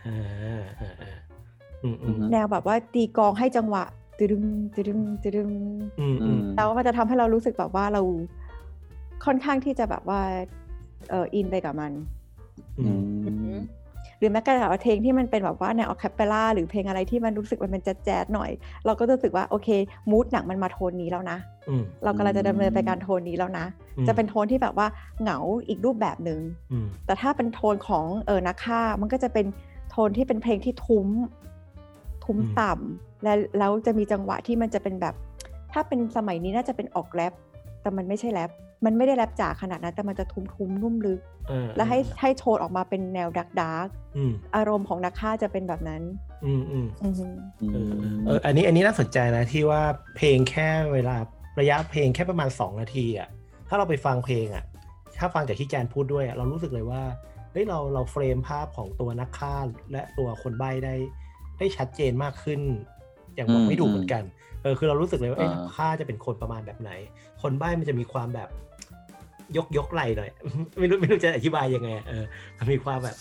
[0.05, 1.15] อ่าอ่าอ่า
[1.83, 3.83] อืมอืมแนวแบบว่าตีกลองให้จังหวะ
[4.17, 5.51] ตึดึมตึดึมตึดึม
[5.99, 8.01] อืมอืมแล้วมันจะทำให้เรารู้สึกแบบว่าเรา
[9.25, 10.21] ค่อนข้างที่จะแบบว่า
[11.09, 11.91] เอออินไปกับมัน
[12.79, 13.82] อืมอืมห
[14.23, 18.51] รือแม้กระทั่งเพลงที่มันเป็นแบบว่าแนวออคาเปล่าหรือเพลงอะไรที่มันรู้สึกว่ามันแจ๊ดๆหน่อย
[18.85, 19.69] เราก็จะรู้สึกว่าโอเค
[20.11, 21.37] มูดหนังมันมาโทนนี้แล้วนะ
[21.69, 23.65] อืมเรากำลังจะดำเนินไปการโทนนี้แล้วนะ
[23.97, 24.87] อืมจะเป็นโทนที่แบบว่า
[25.21, 26.39] เหงาอีกรูปแบบหนึ่ง
[26.71, 29.45] อืมแต่ถ้าเป็นโทนของเออนักฆ่ามันก็จะเป็น
[29.89, 31.07] โทนที่เป็นเพลงที่ทุ้ม
[32.25, 35.15] ทุ้มอืมต่ำและแล้วจะมีจังหวะที่มันจะเป็นแบบ
[35.73, 37.33] ถ้าเป็นสมัยนี้น่าจะเป็นออกแรป
[37.81, 38.51] แต่มันไม่ใช่แรป
[38.85, 41.19] มันไม่ได้แรปจ๋าขนาดนั้น แต่มันจะทุ้มทุ้มๆนุ่มลึก
[41.49, 46.01] เออและให้ให้โทนออกมาเป็นแนวดักดาร์กอืมอารมณ์ของนักฆ่าจะเป็นแบบนั้น
[46.45, 47.25] อืมอืมอือฮึ
[47.73, 47.91] เออ
[48.25, 49.81] เอออันนี้อันนี้น่าสนใจนะที่ว่า
[50.17, 51.15] เพลงแค่เวลา
[51.59, 53.27] ระยะเพลงแค่ประมาณ 2 นาทีอะ
[53.67, 54.63] ถ้าเราไปฟังเพลงอะ
[55.19, 57.03] ถ้าฟังจากที่แจนพูดด้วยอะเรารู้สึกเลยว่า
[57.51, 59.55] เฮ้ยเราเราเฟรมภาพของตัวนักฆ่า
[59.91, 60.95] และตัวคนใบ้ได้
[61.59, 62.61] ได้ชัดเจนมากขึ้น
[63.35, 64.23] อย่างบอกไม่ถูกเหมือนกัน
[64.63, 66.91] เออคือเรารู้สึกเลยว่าเอ้ยอ่านักฆ่าจะเป็นคนประมาณแบบไหน
[67.41, 68.49] คนใบ้มันจะมีความแบบ
[69.57, 70.29] ยกยกไหลหน่อย
[70.79, 72.23] ไม่รู้ไม่รู้จะอธิบายยังไงอะเออ
[72.57, 73.15] มันมีความแบบ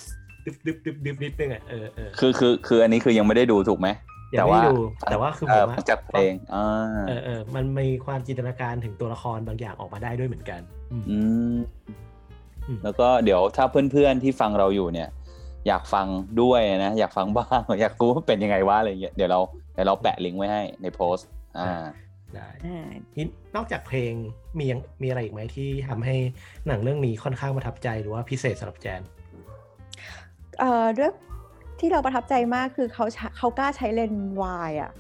[0.45, 3.89] ดึบดึบดึบดึบนิดนึงอะเออเออคือคือคืออันนี้คือยังไม่ได้ดูถูกไหม
[4.35, 4.77] ยังไม่ได้ดู
[5.11, 6.67] แต่ว่าคือผมเฟัอะงจากเพลงอ่า
[7.09, 10.61] เออเออมันมีความจินตนาการถึงตัวละครบางอย่างออกมาได้ด้วยเหมือนกัน
[10.93, 11.19] อืมอื
[11.55, 11.59] ม
[12.69, 15.09] อืมแล้วก็เดี๋ยวถ้าเพื่อนๆที่ฟังเราอยู่เนี่ย
[15.69, 16.07] อยากฟัง
[16.41, 19.41] ด้วยนะ อยากฟังบ้างอยากรู้ว่าเป็นยังไงวะอะไรเงี้ยเดี๋ยวเรา
[19.75, 21.85] เดี๋ยวเราแปะลิงก์ไว้ให้ในโพสต์อ่า
[22.35, 24.13] ได้อ่านี่นอกจากเพลง
[24.59, 26.17] มียังมีอะไรอีกไหมที่ทำให้
[26.67, 29.01] หนังเรื่องนี้ค่อนข้างประทับใจหรือว่าพิเศษสำหรับแจน
[30.61, 31.13] เอ่อด้วย
[31.79, 34.91] ที่เราประทับใจมากคือเขาใช้เขากล้าใช้เลนส์วายอะ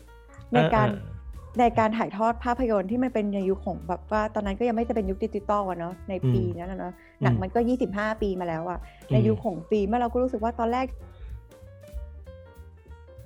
[0.54, 1.11] ในการเออ
[1.58, 7.60] ในการถ่ายทอดภาพยนตร์ที่มันเป็นในยุคของแบบว่าตอนนั้นก็ยังไม่จะเป็นยุคดิจิตอลอะเนาะในปีนั้นอะเนาะหนังมันก็
[7.90, 8.78] 25 ปีมาแล้วอะ
[9.12, 10.86] ในยุคของฟิล์มอะเราก็รู้สึกว่าตอนแรก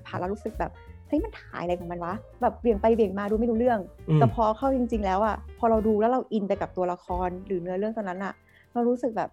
[0.06, 0.72] ผ่านเรารู้สึกแบบ
[1.08, 8.32] เฮ้ยมันถ่ายอะไรของมันวะแบบเบี่ยงไปเบี่ยงมาดูไม่รู้เรื่องอืมแต่พอเข้าจริง ๆ แล้วอะพอเราดูแล้วเราอินไปกับตัวละครหรือเนื้อเรื่องตอนนั้นอะ
[8.72, 9.30] เรารู้สึกแบบ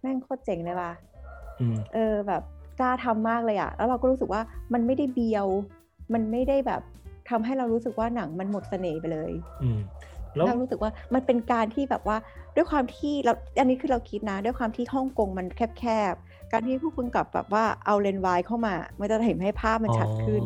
[0.00, 0.92] แม่งโคตรเจ๋งเลยว่ะ
[1.60, 2.42] อืมเออแบบ
[2.80, 4.40] กล้าทำมากเลยอะแล้วเราก็รู้สึกว่า
[4.72, 5.46] มันไม่ได้เบียว
[6.14, 6.82] มันไม่ได้แบบ
[7.30, 9.80] ทำให้เรารู้สึกว่าหนังมันหมดเสน่ห์ไปเลยอืม
[10.34, 12.16] แล้วเรารู้สึกว่ามันเป็นการที่แบบว่า
[12.56, 15.46] ด้วยความที่เราอันนี้คือเราคิดนะ ด้วยความที่ฮ่องกงมัน
[15.78, 20.42] แคบๆการที่ผู้กำกับแบบว่าเอาเลนส์วายเข้ามา มันจะเห็นให้ภาพมันชัดขึ้น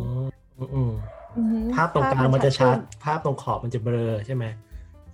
[0.59, 0.93] อ๋ออืม
[1.37, 4.45] อือหือภาพตรงกลางมันจะชัดขึ้นภาพตรงขอบมันจะเบลอใช่ไหม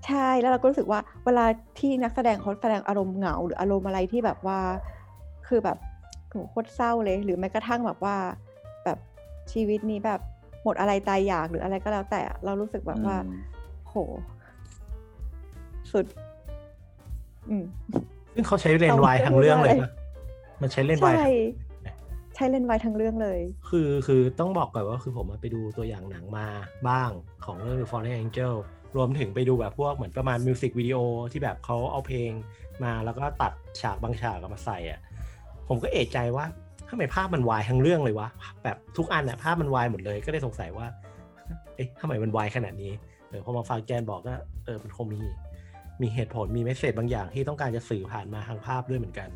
[0.06, 1.46] ใช่แล้วเราก็รู้สึกว่าเวลา
[1.78, 4.60] ที่นักแสดงเขาแสดงอารมณ์เหงา หรืออารมณ์อะไรที่แบบว่า
[5.46, 5.78] คือแบบ
[6.30, 8.16] โหโคตรเศร้าเลย หรือแม้กระทั่งแบบว่า
[8.84, 8.98] แบบ
[9.52, 10.20] ชีวิตนี้แบบ
[10.66, 13.38] หมดอะไรตายอยากหรืออะไรก็แล้วแต่เรารู้สึกแบบว่าอืม
[13.88, 13.94] โห
[15.92, 16.04] สุด
[17.50, 17.64] อืม
[18.34, 19.90] ซึ่งเขาใช้เลนส์วายทางเรื่องเลยปะ
[20.62, 21.28] มันใช้เลนส์วายใช่
[22.34, 26.46] ใช่เล่นไว้ทั้งเรื่องเลย คือคือต้องบอกก่อนว่าคือผมมาไปดูตัวอย่างหนังมา
[26.88, 27.10] บ้าง
[27.44, 28.54] ของเรื่อง The Fallen Angel
[28.96, 30.96] รวมถึงไปดูแบบพวกเหมือนประมาณมิวสิกวิดีโอ
[31.32, 32.30] ที่แบบเขาเอาเพลง
[32.84, 35.00] มาแล้วก็ตัดฉากบางฉากเอามาใส่อะ
[35.68, 36.44] ผมก็เอะใจว่า
[36.88, 38.28] ทำไมภาพมันวายทั้งเรื่องเลยวะ
[38.64, 40.86] แบบทุกอันอะภาพมันวายหมดเลยก็เลยสงสัยว่า
[41.76, 42.92] เอ๊ะทำไมมันวายขนาดนี้
[43.28, 45.20] เออพอมาฟังแจนบอกก็เออมันคงมี
[46.02, 49.28] มีเหตุผลมีเมสเซจบางอย่างที่ต้องการจะสื่อผ่านมาทางภาพด้วยเหมือนกัน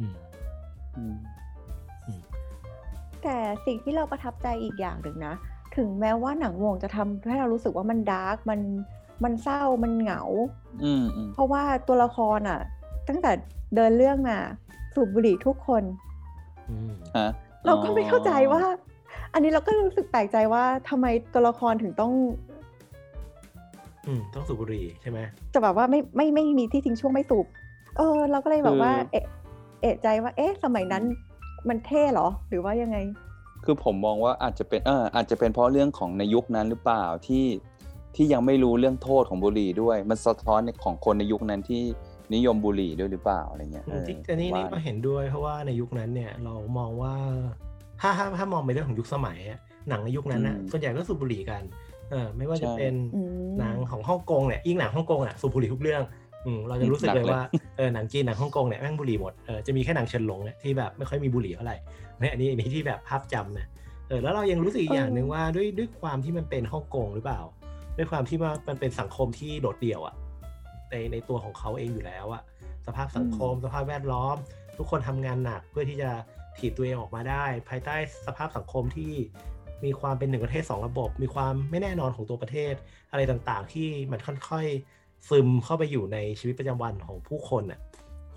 [0.00, 0.14] อืม
[0.96, 1.16] อืม
[3.22, 5.34] แต่สิ่งที่เราประทับใจอีกอย่างหนึ่งนะ
[5.76, 8.60] ถึงแม้ว่าหนังวงจะทำให้เรารู้สึกว่ามันดาร์กมัน
[9.24, 10.22] มันเศร้ามันเหงา
[10.84, 12.60] อืมอืมเพราะว่าตัวละครอะ
[13.08, 13.32] ตั้งแต่
[13.74, 14.38] เดินเรื่องมา
[14.94, 16.05] สูบบุหรี่ทุกคนอืมฮะ
[17.66, 18.62] เราก็ไม่เข้าใจว่า
[19.32, 22.12] อันนี้เราก็รู้สึกแปลกใจว่าทำไมตัวละครถึงต้อง
[24.06, 25.18] อืมต้องสูบบุหรี่ใช่ไหม
[25.54, 27.46] จะแบบว่าไม่ไม่ไม่มีที่ทิ้งช่วงไม่สูบ
[27.96, 29.26] เออ เราก็เลยแบบว่า เอะ
[29.82, 31.04] เอะใจว่า เอ๊ะ สมัยนั้น
[31.68, 32.98] มันเท่เหรอ หรือว่ายังไง
[33.64, 37.44] คือผมมองว่าอาจจะเป็นเอออาจจะเป็นเพราะเรื่องของในยุคนั้นหรือเปล่าที่
[38.16, 41.84] ที่ยังไม่รู้เรื่องโทษของบุหรี่ด้วย มันสะท้อนในของคนในยุคนั้นที่
[42.34, 47.14] นิยมบุหรี่ด้วยหรือเปล่าอะไรเงี้ยเออที่อันนี้นี่ว่าก็เห็นด้วยเพราะว่าในยุคนั้นเนี่ยเรามองว่า
[48.00, 49.58] ถ้าถ้าถ้ามองในเรื่องของยุคสมัยอะ
[49.88, 51.62] หนังในยุคนั้นนะส่วนใหญ่ก็สูบบุหรี่กัน
[52.10, 56.02] เออไม่ว่าจะเป็นอืมหนังของฮ่องกงเนี่ยยิ่งหนังฮ่องกงอะสูบบุหรี่ทุกเรื่อง
[56.46, 57.42] อืมเราจะรู้สึกเลยว่า
[57.76, 61.76] เออหนังจีนหนังฮ่องกงเนี่ยแม่งบุหรี่หมดเออจะมีแค่หนังเฉินหลงเนี่ยที่แบบไม่ค่อยมีบุหรี่เท่าไหร่
[62.20, 63.66] เนี่ยอันนี้อันนี้ที่แบบภาพจำนะ
[64.08, 67.40] เออแล้วเรายังรู้สึกอีกอย่างหนึ่งว่าด้วยด้วยความที่มันเป็นฮ่องกงหรือเปล่า
[67.96, 70.14] ด้วยความที่ว่ามันเป็นสังคมที่โดดเดี่ยวอะ
[70.90, 72.42] ในในตัวของเขาเองอยู่แล้วอะ
[72.86, 74.36] สภาพสังคม สภาพแวดล้อม
[74.78, 76.10] ทุกคนทำงานหนักเพื่อที่จะ
[76.58, 77.96] ถีบตัวเองออกมาได้ ภายใต้
[78.26, 79.12] สภาพสังคมที่
[79.84, 82.74] มีความเป็นหนึ่งประเทศสองระบบ มีความไม่แน่นอนของตัวประเทศ
[83.10, 87.80] อะไรต่างๆ ที่มันค่อยๆซึมเข้าไปอยู่ในชีวิตประจำวันของผู้คนอะ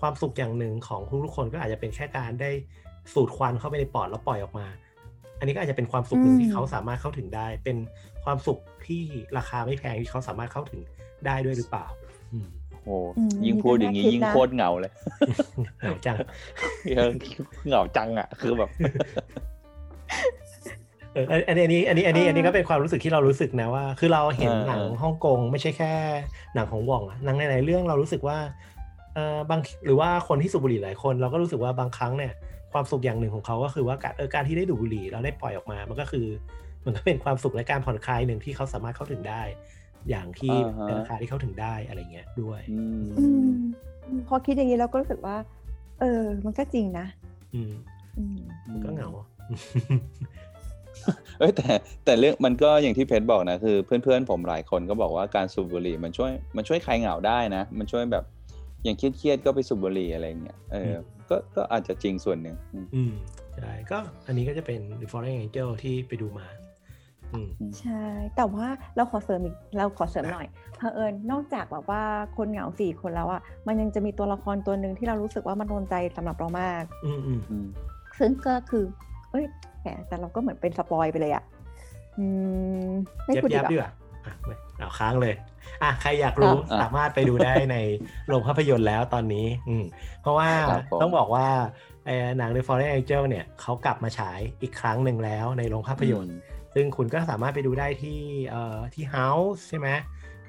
[0.00, 2.50] ความสุขอย่างหนึ่งของทุกๆคนก็อาจจะเป็นแค่การได้
[3.14, 4.66] สูดควันเข้าไปในปอดแล้วปล่อยออกมา
[5.38, 7.76] อันนี้ก็อาจจะเป็นความสุขหนึ่งอืมที่เขาสามารถเข้าถึงได้ เป็น
[8.24, 9.02] ความสุขที่
[9.38, 10.80] ราคาไม่แพงที่เขาสามารถเข้าถึง
[11.26, 12.09] ได้ด้วยหรือเปล่าอืม
[12.84, 14.92] โอ้อืมยิ่งพูดอย่างนี้นี่ก็น่าคิดยิ่งนะโคตรเหงาเลย
[15.80, 16.16] เหงาจัง
[16.96, 17.10] เออ
[17.68, 18.70] เหงาจังอะ คือแบบ
[21.14, 25.92] เอออันอันนี้อันนี้อันนี้อันนี้เออก็เป็นความรู้สึกที่เรารู้สึกนะว่า คือเราเห็นเออหนังเออฮ่องกงไม่ใช่แค่
[26.54, 28.38] หนังของว่องอะหนังในหลายๆเรื่องเรารู้สึกว่า
[29.14, 32.32] เออบางหรือว่าคนที่สูบบุหรี่หลายคน เราก็รู้สึกว่าบางครั้งเนี่ย
[32.72, 36.26] ความสุขอย่างหนึ่งของเขาก็คือว่าการเออการที่ได้ดูดบุหรี่แล้วได้ปล่อยออกมา มันก็คือ
[36.84, 39.42] มันก็เป็นความสุขและการผ่อนคลายหนึ่งที่เขาสามารถเข้าถึงได้
[40.08, 43.48] อย่างที่อ่าฮะในราคาที่เข้าถึงได้อะไรเงี้ยด้วยอืมอืม
[44.28, 45.36] พอคิดอย่างนี้เราก็รู้สึกว่า
[46.00, 47.06] เออ มันก็จริงนะ
[47.54, 47.72] อืม
[48.18, 48.38] อืม
[48.84, 49.08] ก็เหงา
[51.38, 51.68] เอ้ยแต่
[52.04, 58.24] แต่เรื่องมันก็อย่างที่เพชรบอกนะคือเพื่อนๆผมหลายคนก็บอกว่าการสูบบุหรี่มันช่วยมันช่วยคลายเหงาได้นะ มันช่วยแบบ
[58.84, 63.12] อย่างเครียดๆก็ไปสูบบุหรี่อะไรเงี้ยเอออมก็ก็อาจจะจริงส่วนหนึ่งอืมอืม
[63.56, 66.69] ใช่ก็อันนี้ก็จะเป็น The Fallen Angel ที่ไปดูมาอืม
[67.80, 68.02] ใช่
[68.36, 68.66] แต่ว่า
[68.96, 72.02] เราขอเสริมอีกเราขอเสริมหน่อยเผอิญนอกจากแบบว่า
[72.36, 77.66] คนเหงาสี่คนแล้วอะมันยังจะมีตัวละครตัวหนึ่งที่เรารู้สึกว่ามันโดนใจสำหรับเรามาก อืมอืมอืม
[78.18, 78.84] ซึ่งก็คือ
[79.30, 79.44] เอ้ย
[79.80, 81.44] แหมแต่เราก็เหมือนเป็นสปอยไปเลยอะ
[82.18, 82.24] อื
[82.86, 82.88] ม
[83.24, 83.92] ไม่ยับพูดดียับกดีว่ากว่า
[84.24, 85.34] อะไม่เอาค้างเลย
[85.82, 87.76] อะใครอยากรู้อะสามารถไปดูได้ใน
[88.28, 89.84] โรงภาพยนตร์แล้วตอนนี้ อืม
[90.22, 91.46] เพราะว่าครับผมต้องบอกว่า
[92.06, 96.36] เอ่อหนัง The Fallen Angel เนี่ยเขากลับมาฉายอีกครั้งหนึ่งแล้วในโรงภาพยนตร์
[96.74, 99.88] ซึ่งคุณก็สามารถไปดูได้ที่เอ่อที่ House ใช่ไหม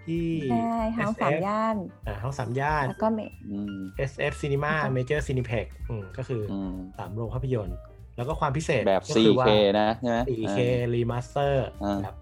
[0.05, 1.75] ที่ใช่เฮาสามย่าน
[2.07, 3.75] อ่า House สามย่านแล้วก็เมอืม
[4.10, 7.77] SF Cinema แล้วก็ Major Cineplex อืมก็คือออืมสามโรงภาพยนตร์
[8.17, 10.60] แล้วก็ความพิเศษแบบก็คือว่า 4K นะใช่ไหม 4K
[10.95, 11.53] Remaster
[11.84, 12.15] อ่าแบบ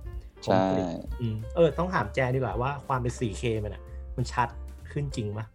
[0.44, 0.86] ใช่คมกริบ
[1.22, 3.84] อืมเออ ต้องถามแจนดีกว่าว่าความเป็น 4K มันอะ
[4.18, 4.48] มันชัด
[4.92, 5.46] ขึ้นจริงปะ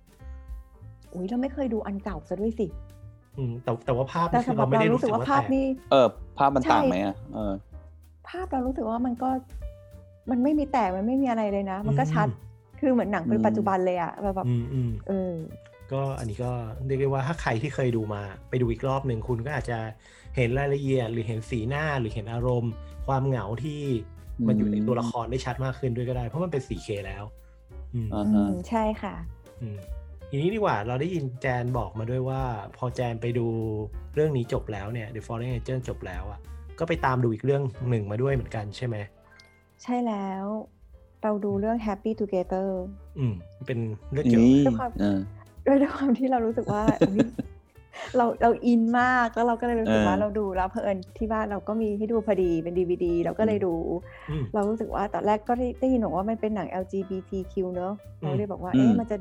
[1.14, 2.66] อุ้ยเราไม่เคยดูอันเก่าซะด้วยสิ
[3.38, 6.07] อืมแต่แต่ว่าภาพแต่นี่คือสำหรับเราไม่เราได้รู้รู้สึสึกกว่าว่าภาพแตกนี่เออ
[6.38, 7.52] ภาพมันใช่ต่างไหมอะเออ
[8.29, 9.31] ภาพเรารู้สึกว่ามันก็
[10.31, 12.29] มันไม่มีแตกมันไม่มีอะไรเลยนะ มันก็ชัด
[12.81, 15.33] คือเหมือนหนังเป็นอืมปัจจุบันเลยอะแบบแบบอืมอืมเออ
[15.93, 16.51] ก็อันนี้ก็
[16.87, 19.79] เรียกได้ว่าถ้าใครที่เคยดูมา ไปดูอีกรอบหนึ่งคุณก็อาจจะ
[20.37, 22.73] เห็นรายละเอียด หรือเห็นสีหน้าหรือเห็นอารมณ์
[23.07, 23.81] ความเหงาที่
[24.47, 27.25] มันอยู่ในตัวละครได้ชัดมากขึ้นด้วยก็ได้ เพราะมันเป็น 4K แล้ว
[27.95, 29.15] อืมอ่าอืฮะมใช่ค่ะ
[29.61, 29.79] อืม
[30.31, 32.43] ทีนี้ดีกว่าเราได้ยินแจนบอกมาด้วยว่า
[32.77, 33.47] พอแจนไปดู
[34.15, 36.41] เรื่องนี้จบแล้วเนี่ย The Fallen Angel จบแล้วอะ
[36.79, 38.97] ก็ไปตามดูอีกเรื่องหนึ่งมาด้วยเหมือนกันใช่ไหม
[39.83, 40.45] ใช่แล้ว
[41.23, 42.69] เราดูเรื่อง Happy Together
[43.19, 43.35] อืม
[43.67, 43.79] เป็น
[44.13, 45.19] เรื่องเกี่ยวนี่ด้วยความเออ
[45.67, 47.23] ด้วยด้วยความที่เรารู้สึกว่าอุ๊ย
[48.17, 53.75] เราเราอินมากแล้วเราก็เลยรู้สึกว่าเออเราดูแล้วเพอิญที่บ้านเราก็มีให้ดูพอดีเป็นดีวดีเราก็เลยดู
[54.31, 59.17] อืมเรารู้สึกว่าตอนแรกก็ได้ได้ยินบอกว่ามันเป็นหนัง LGBTQ เนอะเราเลยบอกว่าอืมเอ๊ะมันจะ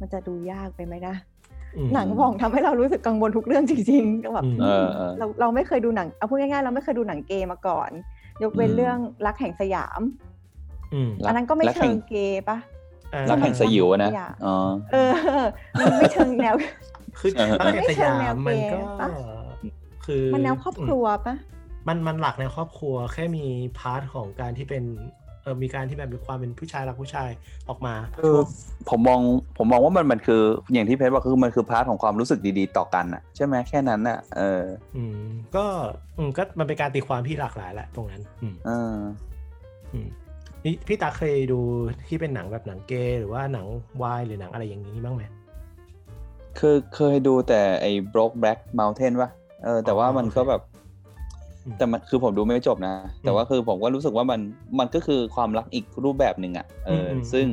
[0.00, 1.31] มันจะดูยากไปไหมนะอืม
[1.94, 7.90] หนังหว่องทำให้เรารู้สึกกังวลทุกเรื่องจริงๆก็แบบอืมเออเออเราเราไม่เคยดูหนังเอาพูดง่ายๆเราไม่เคยดูหนังเกย์มาก่อน
[8.42, 10.00] ยกเว้นอืมเรื่องรักแห่งสยาม
[10.94, 12.56] อืมรักอันนั้นก็ไม่รักเชิแห่งงเกย์ปะ
[13.14, 14.56] อ่ารักแห่งสยามอะนะอย่างอ๋อ
[14.92, 15.12] เออ
[15.78, 16.54] มันไม่เชิงแนว
[17.18, 19.08] คือเออรักแห่งสยามมันไม่มันเชิก็งแนวเกย์ปะ
[20.06, 21.34] คือมันแนวครอบครัวปะ
[21.88, 23.44] มันมันหลักในครอบครัวแค่มี
[23.78, 24.84] part ของการที่เป็น
[25.42, 27.30] เออมีการที่แบบมีความเป็นผู้ชายรักผู้ชาย
[27.68, 28.36] ออกมาคือ
[28.90, 29.20] ผมมอง
[29.58, 34.62] ผมมองว่ามันมันคืออย่างที่เพชรบอกคือมันคือ part ของความรู้สึกดีๆ ต่อกันอะใช่ไหมแค่นั้นอะเออ
[34.96, 35.26] อืม
[35.56, 35.64] ก็
[36.18, 38.96] อืมก็มันเป็นการตีความที่หลากหลายแหละตรงนั้น อืมเออ
[39.92, 40.08] อืม
[40.64, 41.60] นี่พี่ตาเคยดู
[42.08, 43.66] ที่เป็นหนังแบบหนังเกย์หรือว่าหนัง
[44.02, 45.22] วายหรือหนังอะไรอย่างนี้บ้างไหม
[46.58, 49.30] คือเคยดูแต่ไอ้ Brokeback Mountain วะ
[49.64, 50.71] เออแต่ว่ามันก็แบบอืม
[51.78, 54.40] แต่มันคือผมดูไม่จบนะ แต่ว่าคือผมก็รู้สึกว่ามัน
[54.78, 57.46] มันก็คือความรักอีกรูปแบบหนึ่งอะเอออมซึ่ง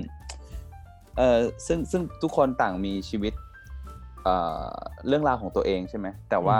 [1.17, 3.33] เออซึ่งซึ่งทุกคนต่างมีชีวิต
[4.23, 4.35] เอ่
[4.67, 4.73] อ
[5.07, 6.57] เรื่องราวของตัวเองใช่ไหมแต่ว่า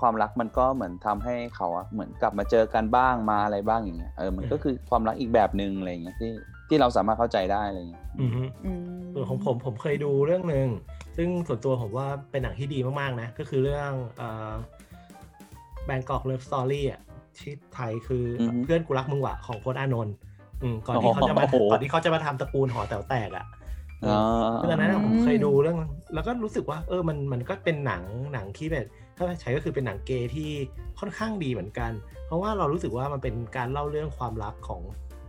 [0.00, 6.30] ความรักมันก็เหมือนทำให้เขาอะเหมือนกลับมาเจอกันบ้างมาอะไรบ้างอย่างเงี้ยเออมันก็คือความรักอีกแบบหนึ่งอะไรอย่างเงี้ยที่
[6.68, 10.68] ที่เราสามารถเข้าใจได้อะไรอย่างเงี้ยอืมฮึอืมส่วนของผมผมเคยดูเรื่องหนึ่ง
[11.16, 13.92] ซึ่งส่วนตัวผมว่าเป็นหนังที่ดีมากๆนะก็คือเรื่อง
[15.86, 17.00] Bangkok Love Story อะ
[17.38, 20.14] ที่ไทยคือออฮึเพื่อนกูรักมึงว่ะของพจน์ อานนท์
[20.62, 23.46] อืมก่อนที่เขาจะมาโอ้โหก่อนที่เขาจะมาทำตระกูลหอแต๋วแตกอะ
[24.04, 24.18] อ๋อ
[24.60, 25.76] ซึ่งตอนนั้นอะผมเคยดูเรื่อง
[26.14, 30.50] แล้วก็รู้สึกว่า เออมันมันก็เป็นหนังหนังที่แบบถ้าใช้ก็คือเป็นหนังเกย์ที่
[31.00, 31.92] ค่อนข้างดีเหมือนกัน
[32.26, 34.80] เพราะว่าเรารู้สึกว่ามันเป็นการเล่าเรื่องความรักของ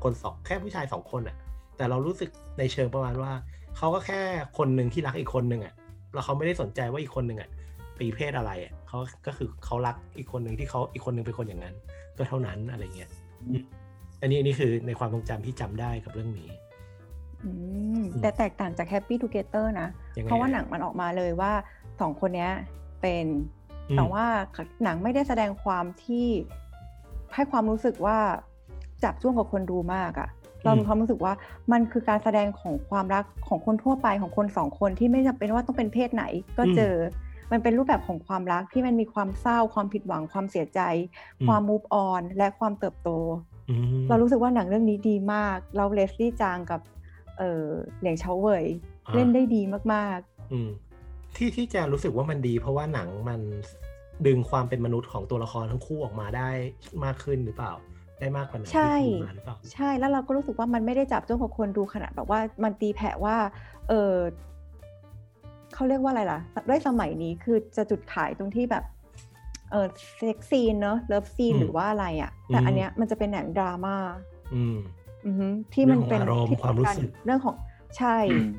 [0.04, 1.36] คนสองแค่ผู้ชายสองคนอะ
[1.78, 3.32] แต่เรารู้สึกในเชิงประมาณว่า
[3.78, 4.22] เขาก็แค่
[4.58, 5.74] คนหนึ่งที่รักอีกคนหนึ่งอะ
[6.14, 7.50] แล้วเขาไม่ได้สนใจว่าอีกคนหนึ่งอะ
[8.00, 11.76] ปีเพศอะไรอะเขาก็คือเขารักอีกคนหนึ่งที่เขาอีกคนหนึ่งเป็นคนอย่างนั้น
[12.18, 13.10] ก็เท่านั้นอะไรเงี้ย
[13.42, 13.62] อืม
[14.22, 16.50] อันนี้อันนี้คือในความทรงจำที่จำได้กับเรื่องนี้
[17.44, 17.52] อื
[18.00, 21.52] มแต่แตกต่างจาก Happy Together นะยังไงเพราะว่าอะหนังมันออกมาเลยว่า
[22.00, 22.52] สองคนเนี้ย
[23.02, 23.26] เป็น
[23.90, 24.26] อืมแต่ว่า
[24.84, 26.28] หนังไม่ได้แสดงความที่
[27.34, 28.18] ให้ความรู้สึกว่า
[29.04, 30.30] จับจ้วงกับคนดูมากอะ
[30.64, 31.34] เรามีความรู้สึกว่า
[31.72, 36.24] มันคือการแสดงของความรักของคนทั่วไปของคนสองคนที่ไม่จำเป็นว่าต้องเป็นเพศไหน
[36.58, 36.96] ก็เจออ
[37.54, 40.80] มันเป็นรูปแบบของความรักที่มันมีความเศร้า ความผิดหวังความเสียใจ
[41.48, 43.10] ความ move on และความเติบโต
[43.70, 46.82] อืมเรารู้สึกว่าหนังเรื่องนี้ดีมาก เราเลสลี่จางกับ
[47.38, 47.66] เออ
[48.00, 48.66] เหลียงเฉาเว่ย
[49.08, 49.62] อ่าเล่นได้ดี
[49.94, 50.20] มาก
[50.52, 50.70] อืม
[51.36, 53.42] ที่ที่แจนรู้สึกว่ามันดี เพราะว่าหนังมัน
[54.28, 56.50] ดึงความเป็นมนุษย์ของตัวละครทั้งคู่ออกมาได้
[57.04, 57.74] มากขึ้นหรือเปล่า
[58.20, 63.36] ได้มากกว่าหนังใช่ที่ผ่านมาหรือเปล่าๆใช่แล้วเราก็รู้สึกว่ามันไม่ได้จาบจ้วงกับคนดูขนาดแบบว่ามันตีแผ่ว่า
[63.90, 64.14] เออ
[65.74, 68.84] เขาเรียกว่าอะไรล่ะ ด้วยสมัยนี้คือจะจุดขายตรงที่แบบ
[69.72, 73.96] เออ sex scene เนอะ love scene อืมหรือว่าอะไรอะ่ะ แต่อืมอันเนี้ยมันจะเป็นหนังดราม่า
[74.56, 74.78] อืม
[75.26, 77.56] อือฮึที่มันเป็นเรื่องของอารมณ์ที่ความรู้สึกเรื่องของ
[77.98, 78.50] ใช่อืม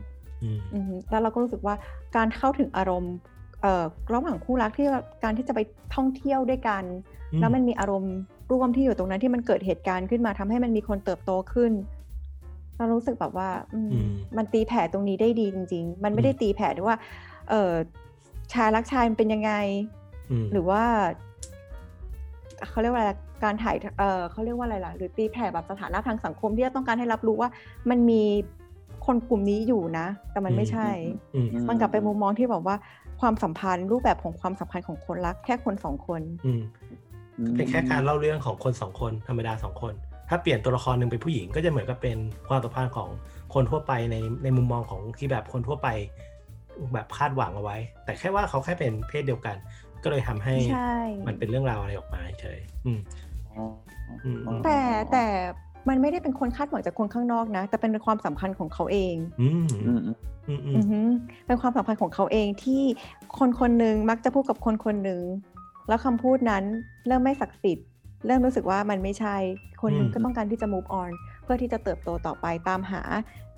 [0.43, 1.75] อืมอือฮึแล้วเราก็รู้สึกว่า
[2.17, 3.15] การเข้าถึงอารมณ์
[3.63, 4.87] เอ่อระหว่างคู่รักที่
[5.25, 5.61] การที่จะไป
[5.95, 6.85] ท่องเที่ยวด้วยกัน
[7.33, 8.15] อืมแล้วมันมีอารมณ์
[8.53, 11.73] ร่วมที่อยู่ตรงนั้นที่มันเกิดเหตุการณ์ขึ้นมาทำให้มันมีคนเติบโตขึ้น
[12.77, 16.99] เรารู้สึกแบบว่าอืมอืมมันตีแผ่ตรงนี้ได้ดีจริง ๆ มันไม่ได้อืมตีแผ่ด้วยว่า
[17.51, 17.73] เออ
[18.53, 19.53] ชายรักชายมันเป็นยังไง
[20.31, 20.83] อืมหรือว่า
[22.69, 23.13] เขาเรียกว่าอะไร
[23.45, 27.51] การถ่ายเออเขาเรียกว่าอะไรล่ะ หรือตีแผ่แบบสถานะทางสังคมที่จะต้องการให้รับรู้ว่า
[27.91, 28.23] มันมี
[29.07, 30.89] คนกลุ่มนี้อยู่นะ แต่มันไม่ใช่
[31.35, 32.77] อืมอืมมันกลับไปมุมมองที่แบบว่า
[33.21, 36.61] ความสัมพันธ์รูปแบบของความสัมพันธ์ของคนรัก แค่คนสองคนอืม
[37.57, 39.95] เป็นแค่การเล่าเรื่องของคนสองคน ธรรมดาสองคน
[40.29, 43.09] ถ้าเปลี่ยนตัวละครหนึ่งเป็นผู้หญิงก็จะเหมือนกับเป็นความสัมพันธ์ของ
[43.55, 45.89] คนทั่วไปในในมุมมองของที่แบบคนทั่วไป
[46.95, 49.57] แบบคาดหวังเอาไว้ แต่แค่ว่าเขาแค่เป็นเพศเดียวกัน
[50.03, 50.95] ก็เลยทำให้ใช่
[51.27, 53.01] มันเป็นเรื่องราวอะไรออกมาเฉยอืม
[53.49, 53.65] อ๋อ
[54.25, 54.81] อืมแต่
[55.13, 55.27] แต่
[55.89, 60.17] มันไม่ได้เป็นคนคาดหวังจากคนข้างนอกนะ แต่เป็นความสัมพันธ์ของเขาเองอืมอือืมมอืม
[60.49, 61.09] อืมอือืมอหือ
[61.47, 62.83] เป็นความสัมพันธ์ของเขาเองที่
[63.39, 65.23] คนคนหนึ่งมักจะพูดกับคนคนหนึ่ง
[65.89, 66.65] แล้วคำพูดนั้น
[67.07, 67.87] เริ่มไม่ศักดิ์สิทธิ์
[68.27, 69.37] เริ่มรู้สึกว่ามันไม่ใช่
[69.83, 71.11] คนหนึ่งก็ต้องการที่จะ move on
[71.45, 73.03] เพื่อที่จะเติบโตต่อไปตามหา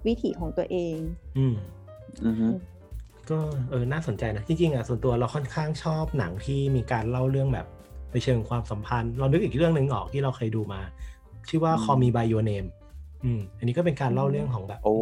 [0.06, 0.96] วิถีของตัวเอง
[1.38, 1.54] อืม
[2.24, 2.54] อืม
[3.30, 3.38] ก็
[3.70, 7.66] เออน่าสนใจนะจริงๆอะส่วนตัวเราค่อนข้างชอบหนังที่มีการเล่าเรื่องแบบ
[8.12, 10.80] ในเชิงความสัมพันธ์ เรานึกอีกเรื่องหนึ่งออกที่เราเคยดูมา
[11.48, 12.68] ชื่อว่า Call Me by Your Name
[13.24, 14.94] อืมอันนี้ก็เป็นการเล่าเรื่องของแบบโอ้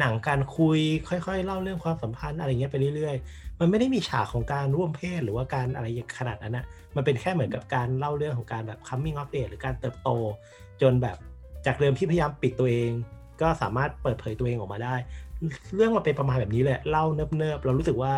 [0.00, 0.78] หนังการคุย
[1.08, 5.86] ค่อย ๆ เล่าเรื่องความสัมพันธ์อะไรเงี้ยไปเรื่อยๆ มันไม่ได้มีฉากของการร่วมเพศหรือว่าการอะไร
[6.18, 6.64] ขนาดนั้นนะ
[6.96, 10.10] มันเป็นแค่เหมือนกับการเล่าเรื่องของการแบบ coming of age หรือการเติบโต
[10.82, 11.16] จนแบบ
[11.66, 12.90] จากเดิมที่พยายามปิดตัวเอง
[13.42, 14.94] ก็สามารถเปิดเผยตัวเองออกมาได้
[15.74, 18.12] เรื่องมันเป็นประมาณแบบนี้เลยเล่าเนิบๆเรารู้สึกว่า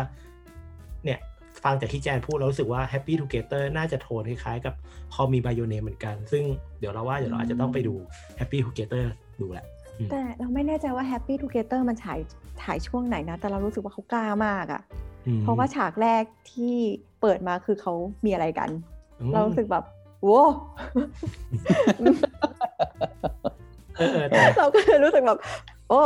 [1.03, 1.19] เนี่ย
[1.63, 4.73] ฟังจากที่แจนพูดเรารู้สึกว่า Happy Together น่าจะโทนคล้ายๆกับ
[5.13, 6.43] Call Me by Your Name เหมือนกัน ซึ่ง
[6.79, 7.93] เดี๋ยวเราว่าเดี๋ยวเราอาจจะต้องไปดู
[8.39, 9.05] Happy Together
[9.41, 9.65] ดูแหละ
[10.11, 12.19] แต่เราไม่แน่ใจว่า Happy Together มันฉาย
[12.61, 14.81] ฉายช่วงไหนนะ แต่เรารู้สึกว่าเขากล้ามากอะ
[15.41, 16.75] เพราะว่าฉากแรกที่
[17.21, 17.93] เปิดมาคือเขา
[18.25, 18.69] มีอะไรกัน
[19.19, 19.83] อืมเรารู้สึกแบบ
[20.23, 20.41] โว้
[23.97, 25.39] เออเออแต่เราก็เลยรู้สึกแบบ
[25.89, 26.01] โอ้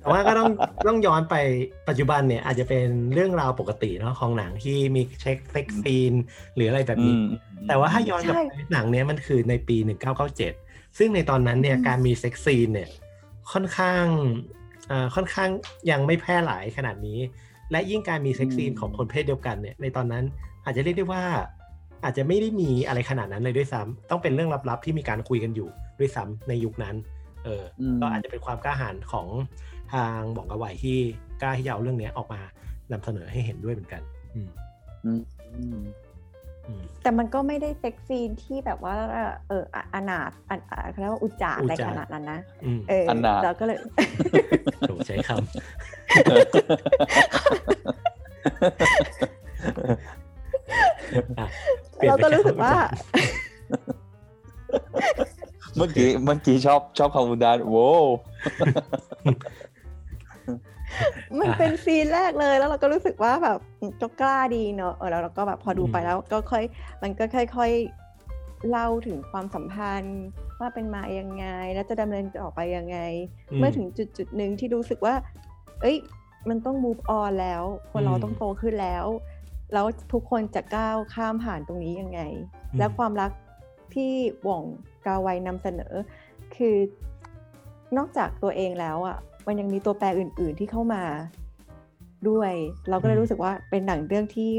[0.00, 0.50] แต่ว่าก็ต้อง
[0.86, 1.34] ต้องย้อนไป
[1.88, 6.12] ปัจจุบันเนี่ยอาจจะเป็นเรื่องราวปกติเนาะของหนังที่มีเซ็ก sex scene
[6.54, 7.26] หรืออะไรแบบนี้อืม
[7.68, 9.76] แต่ว่าถ้าย้อนกลับไปหนังเนี้ยมันคือในปี
[10.38, 12.88] 1997 ซึ่งในตอนนั้นเนี่ยการมี sex scene เนี่ย
[13.52, 14.04] ค่อนข้าง
[14.90, 15.48] อ่าค่อนข้าง
[15.90, 17.18] ยังไม่แพร่หลายขนาดนี้
[17.70, 20.24] และยิ่งการมี sex scene ของคนเพศเดียวกันเนี่ยในตอนนั้น
[20.64, 21.24] อาจจะเรียกได้ว่า
[22.04, 26.94] อาจจะไม่ได้มีอะไรขนาดนั้นเลยด้วยซ้ำต้องเป็นเรื่องลับๆที่มีการคุยกันอยู่ด้วยซ้ำในยุคนั้น
[27.44, 29.26] เอออมก็อาจจะเป็นความกล้าหาญของ
[29.92, 30.98] ทางบอกกระไหวที่
[31.42, 32.40] กล้าที่จะเอาเรื่องเนี้ยออกมา
[32.92, 34.02] นำเสนอให้เห็นด้วยเหมือนกัน
[34.34, 34.50] อืม
[35.04, 35.22] อืม
[35.56, 35.78] อืมอืม
[37.02, 38.94] แต่มันก็ไม่ได้เซ็กซีนที่แบบว่า
[39.48, 43.78] เอออะอนาถอันอะเขาเรียกว่าอุจจาระอะไรอุจจาขระนาดนั้นนะอืมเอออนาถเราก็เลย
[44.80, 45.38] โหใช้คำ
[51.38, 51.46] อะ
[51.96, 52.74] เปลี่ยนเราไปก็รู้สึกว่า
[55.76, 57.88] เมื่อกี้เมื่อกี้ชอบชอบคำอุดานโว้
[61.40, 63.58] มันเป็นซีนแรกเลยแล้วเราก็รู้สึกว่าแบบ
[64.00, 66.64] ก็กล้าดีเนอะเออแล้วเราก็แบบพอดูไปอืมแล้วก็ค่อย
[67.02, 67.24] มันก็
[67.56, 70.20] ค่อยๆเล่าถึงความสัมพันธ์
[70.60, 72.98] ว่าเป็นมายังไง แล้วจะดำเนินต่อไปยังไง
[73.58, 75.14] เมื่อถึงจุดจุดๆหนึ่งที่รู้สึกว่า
[75.82, 75.96] เอ้ย
[76.48, 79.06] มันต้อง move on แล้วคนเราอืมต้องโตขึ้นแล้ว
[79.72, 82.20] แล้วทุกคนจะก้าวข้ามผ่านตรงนี้ยังไง
[82.72, 83.30] อืมและความรัก
[83.94, 84.12] ที่
[84.44, 84.64] หว่อง
[85.06, 85.92] กาไวนำเสนอ
[86.56, 86.76] คือ
[87.96, 91.02] นอกจากตัวเองแล้วอะ มันยังมีตัวแปรอื่น ๆ ที่เข้ามา
[92.28, 92.52] ด้วย
[92.88, 94.52] เราก็เลยรู้สึกว่าเป็นหนังเรื่องที่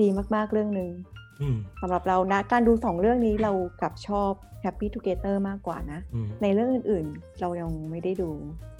[0.00, 0.90] ดีมาก ๆ เรื่องหนึ่ง
[1.40, 4.30] อืมสำหรับเรานะการดูสองเรื่องนี้เรากลับชอบ
[4.64, 8.30] Happy Together มากกว่านะอืมในเรื่องอื่น ๆ เรายังไม่ได้ดู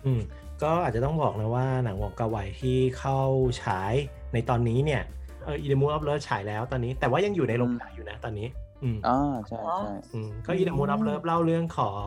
[0.06, 0.20] อืม
[0.62, 3.18] ก็อาจจะต้องบอกนะว่าหนังหว่องกาไวที่เข้า
[3.62, 3.94] ฉาย
[4.32, 5.02] ในตอนนี้เนี่ย
[5.44, 8.48] เออ In the Mood for Love ฉายแล้วตอนนี้ แต่ว่ายังอยู่ในโรงฉายอยู่นะตอนนี้
[8.82, 11.92] อืมอ่าใช่ใช่อืมก็อีเดมูออฟเลิฟเล่าเรื่องขอ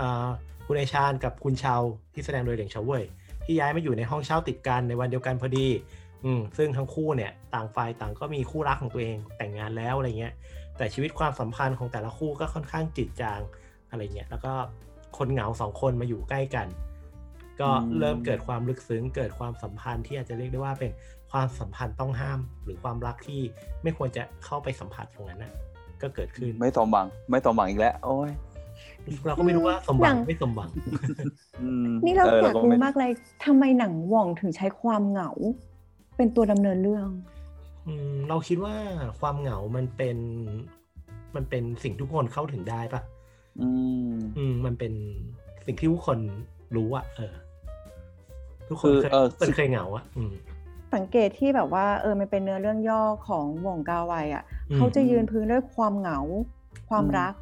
[0.00, 0.26] อ่า
[0.72, 1.80] คุณนายชานกับคุณโจว
[2.14, 3.04] ที่แสดงโดยเหลียงเฉาเว่ย
[3.44, 5.66] ที่ย้ายมาอยู่ในห้องเช่าติดกันในวันเดียวกันพอดี
[6.24, 10.32] อืมซึ่งทั้งคู่เนี่ยต่างฝ่ายต่างก็มีคู่รักของตัวเองแต่งงานแล้วอะไรเงี้ย
[10.76, 13.40] แต่ชีวิตความสัมพันธ์ของแต่ละคู่ก็ค่อนข้างจืดจาง
[13.90, 14.52] อะไรเงี้ย แล้วก็
[15.18, 16.66] คนเหงาสองคนมาอยู่ใกล้กัน
[17.60, 20.90] ก็เริ่มเกิดความลึกซึ้งเกิดความสัมพันธ์ที่อาจจะเรียกได้ว่าเป็น
[21.32, 23.40] ความสัมพันธ์ต้องห้าม หรือความรักที่
[23.82, 25.52] ไม่ควรจะเข้าไปสัมผัสตรงนั้นนะ
[26.02, 28.30] ก็เกิดขึ้น ไม่สมหวัง ไม่สมหวังอีกแล้ว โอ้ย
[29.26, 30.70] เราก็ไม่รู้ว่าสมหวังหนังไม่สมหวัง
[31.62, 33.10] อืมนี่เราอออยากก็รู้ไมากเลย
[33.44, 35.30] ทำไมหนังหว่องถึงใช้ความเหงา
[36.16, 37.08] เป็นตัวดำเนินเรื่อง
[37.86, 38.74] อืมเราคิดว่า
[39.20, 40.16] ความเหงามันเป็น
[41.34, 43.00] มันเป็นสิ่งทุกคนเข้าถึงได้ปะ
[43.60, 43.68] อื
[44.12, 44.92] มอืมมันเป็น
[45.66, 46.18] สิ่งที่ทุกคน
[46.76, 47.34] รู้อะเออ
[48.68, 50.32] ทุกคนคือเคยเออทุกคนเคยเหงาอะอืม
[50.94, 56.18] สังเกตที่แบบว่า เออมันเป็นเนื้อเรื่องย่อของหว่องกาไวอะอืมเขาจะยืนพื้นด้วยความเหงา
[56.88, 57.41] ความรักอื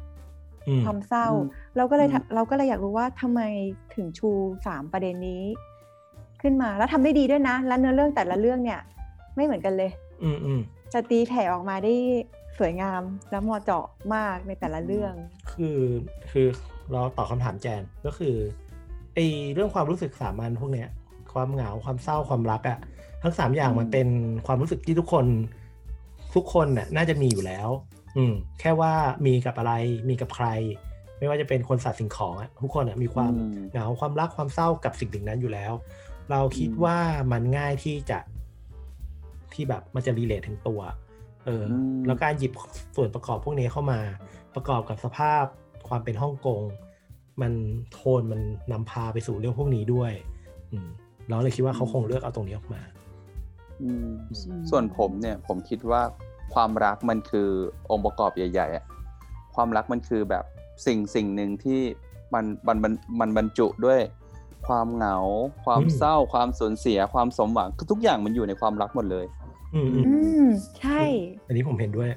[0.85, 3.41] ความเศร้าอืมเราก็เลยอืมทำเราก็เลยอยากรู้ว่าทำไม
[3.95, 4.29] ถึงชู
[4.65, 5.43] สามประเด็นนี้
[6.41, 8.79] ขึ้นมาแล้วทำได้ดีด้วยนะ และเนื้อเรื่องแต่ละเรื่องเนี่ย
[9.35, 9.91] ไม่เหมือนกันเลย
[10.23, 10.61] อืมอืม
[10.93, 11.93] จะตีแผ่ออกมาได้
[12.59, 15.13] สวยงามและเหมอเจาะมากในแต่ละเรื่อง
[15.51, 15.79] คือ
[16.31, 16.47] คือ
[16.91, 18.35] เราตอบคำถามแจนก็คือ
[19.13, 19.19] ไอ
[19.53, 20.89] เรื่องความรู้สึกสามัญพวกเนี้ย
[21.33, 22.77] ความเหงาความเศร้าความรักอะ
[23.23, 24.07] ทั้งสามอย่างอืมมันเป็น
[24.45, 25.25] ความรู้สึกที่ทุกคน
[26.35, 27.69] ทุกคนน่ะน่าจะมีอยู่แล้ว
[28.17, 28.93] อืมแค่ว่า
[29.25, 29.73] มีกับอะไร
[30.09, 30.47] มีกับใคร
[31.19, 35.73] ไม่ว่าจะเป็นคนสัตว์สิ่งของอะทุกคนอะมีความอืมเหงาความรักความเศร้ากับสิ่งสิ่งนั้นอยู่แล้ว
[36.31, 36.97] เราคิดอืมว่า
[37.31, 38.19] มันง่ายที่จะ
[39.53, 40.81] ที่แบบมันจะรีเลทถึงตัว
[41.45, 42.51] เอออมแล้วการหยิบ
[42.95, 43.99] ส่วนประกอบพวกนี้เข้ามา
[44.55, 45.43] ประกอบกับสภาพ
[45.87, 46.61] ความเป็นฮ่องกง
[47.41, 47.53] มัน
[47.91, 50.11] โทนมันนำพาไปสู่เรื่องพวกนี้ด้วย
[50.71, 50.89] อืม
[51.27, 52.81] เราเลยคิดว่าเขาคงเลือกเอาตรงนี้ออกมา
[53.81, 56.01] อืมอืมส่วนผมเนี่ย ผมคิดว่า
[56.53, 57.49] ความรักมันคือ
[57.91, 58.85] องค์ประกอบใหญ่ๆอะ
[59.55, 60.43] ความรักมันคือแบบ
[60.85, 61.81] สิ่งสิ่งหนึ่งที่
[62.33, 63.99] มันมันมันมันบรรจุด้วย
[64.67, 65.17] ความเหงา
[65.65, 69.25] ความอืมเศร้า ความสูญเสีย ความสมหวังคือทุกอย่างมันอยู่ในความรักหมดเลย
[69.73, 70.45] อืมอืมอืม
[70.79, 71.01] ใช่
[71.47, 72.09] อันนี้ผมเห็นด้วย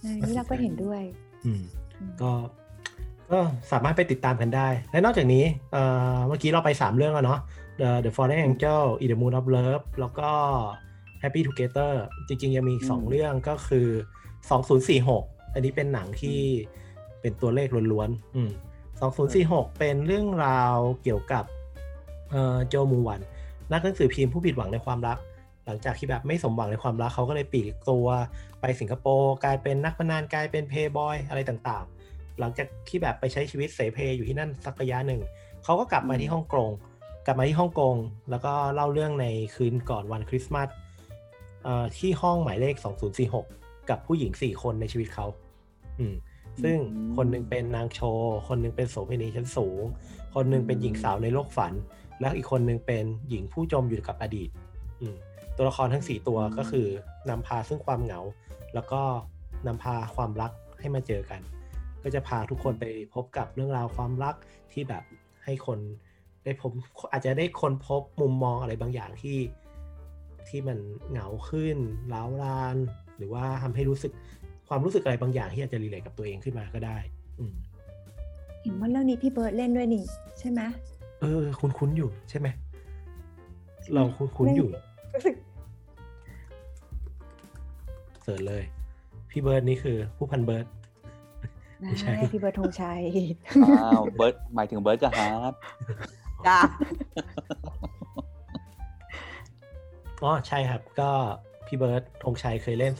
[0.00, 1.00] เออนี่เราก็เห็นด้วย
[1.44, 1.60] อืม
[2.22, 2.30] ก็
[3.30, 3.38] ก็
[3.72, 5.82] สามารถไปติดตามกันได้ และนอกจากนี้เอ่
[6.14, 7.40] อเมื่อกี้เราไป 3 เรื่องแล้วเนาะ
[7.80, 10.30] The The Fallen Angel In the Moon of Love แล้วก็
[11.24, 11.92] Happy Together
[12.28, 13.88] จริงๆ ยังมีอีกอืม2เรื่องก็คือ
[14.70, 16.40] 2046 อันนี้เป็นหนังที่
[17.20, 18.50] เป็นตัวเลขล้วนๆอืม
[19.14, 21.44] 2046 เป็นเรื่องราวเกี่ยวกับ
[22.30, 23.20] เอ่อโจมูวัน
[23.72, 25.18] นักหนังสือพิมพ์ผู้ผิดหวังในความรัก
[25.66, 28.06] หลังจากที่แบบไม่สมหวังในความรักเขาก็เลยปลีกตัว
[28.60, 35.20] ไปสิงคโปร์กลายเป็นนักพนันกลายเป็นเพย์บอยอะไรต่างๆ หลังจากที่แบบไปใช้ชีวิตเสเพอยู่ที่นั่นสักระยะหนึ่ง
[35.64, 36.70] เขาก็กลับมาที่ฮ่องกง
[37.26, 37.96] กลับมาที่ฮ่องกง
[38.30, 40.83] แล้วก็เล่าเรื่องในคืนก่อนวันคริสต์มาสเอ่อ
[41.98, 42.74] ที่ห้องหมายเลข
[43.32, 45.26] 2046 กับผู้หญิง 4 คนในชีวิตเขา
[46.00, 46.14] อืม
[46.62, 49.82] ซึ่งอืมคนหนึ่งเป็นนางโชว์ คนหนึ่งเป็นโสเภณีชั้นสูง
[50.34, 51.72] คนหนึ่งเป็นหญิงสาวในโลกฝัน
[52.20, 54.50] และอีกคนหนึ่งเป็นหญิงผู้จมอยู่กับอดีต
[55.00, 55.16] อืม
[55.56, 56.86] ตัวละครทั้ง 4 ตัวก็คือ
[57.30, 58.20] นำพาซึ่งความเหงา
[58.74, 59.00] แล้วก็
[59.66, 61.40] นำพาความรักให้มาเจอกัน
[62.02, 62.84] ก็จะพาทุกคนไป
[63.14, 64.34] พบกับเรื่องราวความรัก
[64.72, 65.02] ที่แบบ
[65.44, 65.78] ให้คน
[66.44, 66.70] ได้พบ
[67.12, 69.36] อาจจะได้ค้นพบมุมมองอะไรบางอย่างที่
[70.48, 70.78] ที่มัน
[71.10, 71.76] เหงาขึ้น
[72.12, 72.76] ร้าวราน
[73.18, 74.12] หรือว่าทำให้รู้สึก
[74.68, 76.98] ความรู้สึกอะไรบางอย่างที่อาจจะ relate กับตัวเองขึ้นมาก็ได้
[77.38, 77.54] อืม
[78.62, 80.02] เห็นว่าเรื่องนี้พี่เบิร์ดเล่นด้วยนี่
[80.38, 80.60] ใช่ไหม
[81.20, 82.48] เออ คุ้นๆอยู่ใช่ไหม
[83.96, 84.68] ลองคุ้นๆอยู่
[85.14, 85.34] รู้สึก
[88.22, 88.62] search เลย
[89.30, 90.66] พี่เบิร์ดนี่คือผู้พันเบิร์ด
[91.80, 93.00] ไม่ใช่ได้พี่เบิร์ดธงชัย
[93.82, 95.54] อ้าวเบิร์ดหมายถึงเบิร์ดกับฮาร์ด
[96.46, 96.58] จ้า
[100.22, 101.10] อ๋อใช่ครับก็
[101.66, 102.92] พี่เบิร์ดธงชัยเคยเล่น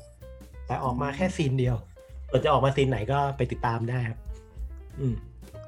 [0.00, 1.76] 2046 แต่ออกมาแค่ scene เดียว
[2.30, 4.18] ส่วนจะออกมา scene ไหนก็ไปติดตามได้ครับ
[5.00, 5.14] อืม